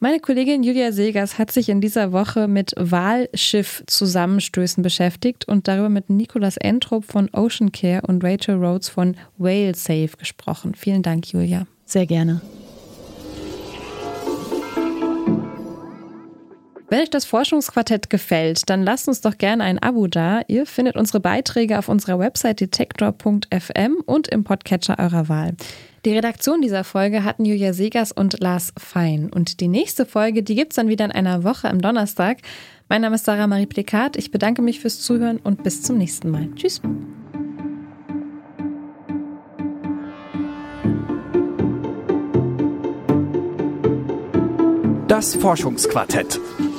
Meine 0.00 0.18
Kollegin 0.18 0.64
Julia 0.64 0.90
Segers 0.90 1.38
hat 1.38 1.52
sich 1.52 1.68
in 1.68 1.80
dieser 1.80 2.10
Woche 2.12 2.48
mit 2.48 2.74
Wahlschiff-Zusammenstößen 2.76 4.82
beschäftigt 4.82 5.46
und 5.46 5.68
darüber 5.68 5.88
mit 5.88 6.10
Nicolas 6.10 6.56
Entrop 6.56 7.04
von 7.04 7.30
Ocean 7.32 7.70
Care 7.70 8.02
und 8.06 8.24
Rachel 8.24 8.56
Rhodes 8.56 8.88
von 8.88 9.16
WhaleSafe 9.38 10.16
gesprochen. 10.18 10.74
Vielen 10.74 11.02
Dank, 11.02 11.32
Julia. 11.32 11.68
Sehr 11.84 12.06
gerne. 12.06 12.40
Wenn 16.90 17.02
euch 17.02 17.10
das 17.10 17.24
Forschungsquartett 17.24 18.10
gefällt, 18.10 18.68
dann 18.68 18.82
lasst 18.82 19.06
uns 19.06 19.20
doch 19.20 19.38
gerne 19.38 19.62
ein 19.62 19.78
Abo 19.78 20.08
da. 20.08 20.40
Ihr 20.48 20.66
findet 20.66 20.96
unsere 20.96 21.20
Beiträge 21.20 21.78
auf 21.78 21.88
unserer 21.88 22.18
Website 22.18 22.58
detektor.fm 22.58 24.02
und 24.06 24.26
im 24.26 24.42
Podcatcher 24.42 24.98
eurer 24.98 25.28
Wahl. 25.28 25.54
Die 26.04 26.12
Redaktion 26.12 26.60
dieser 26.60 26.82
Folge 26.82 27.22
hatten 27.22 27.44
Julia 27.44 27.74
Segers 27.74 28.10
und 28.10 28.40
Lars 28.40 28.72
Fein. 28.76 29.30
Und 29.32 29.60
die 29.60 29.68
nächste 29.68 30.04
Folge, 30.04 30.42
die 30.42 30.56
gibt 30.56 30.72
es 30.72 30.76
dann 30.76 30.88
wieder 30.88 31.04
in 31.04 31.12
einer 31.12 31.44
Woche 31.44 31.70
am 31.70 31.80
Donnerstag. 31.80 32.38
Mein 32.88 33.02
Name 33.02 33.14
ist 33.14 33.24
Sarah 33.24 33.46
Marie 33.46 33.66
Plikat. 33.66 34.16
Ich 34.16 34.32
bedanke 34.32 34.60
mich 34.60 34.80
fürs 34.80 34.98
Zuhören 35.00 35.36
und 35.36 35.62
bis 35.62 35.82
zum 35.82 35.96
nächsten 35.96 36.28
Mal. 36.28 36.48
Tschüss. 36.56 36.80
Das 45.06 45.36
Forschungsquartett. 45.36 46.40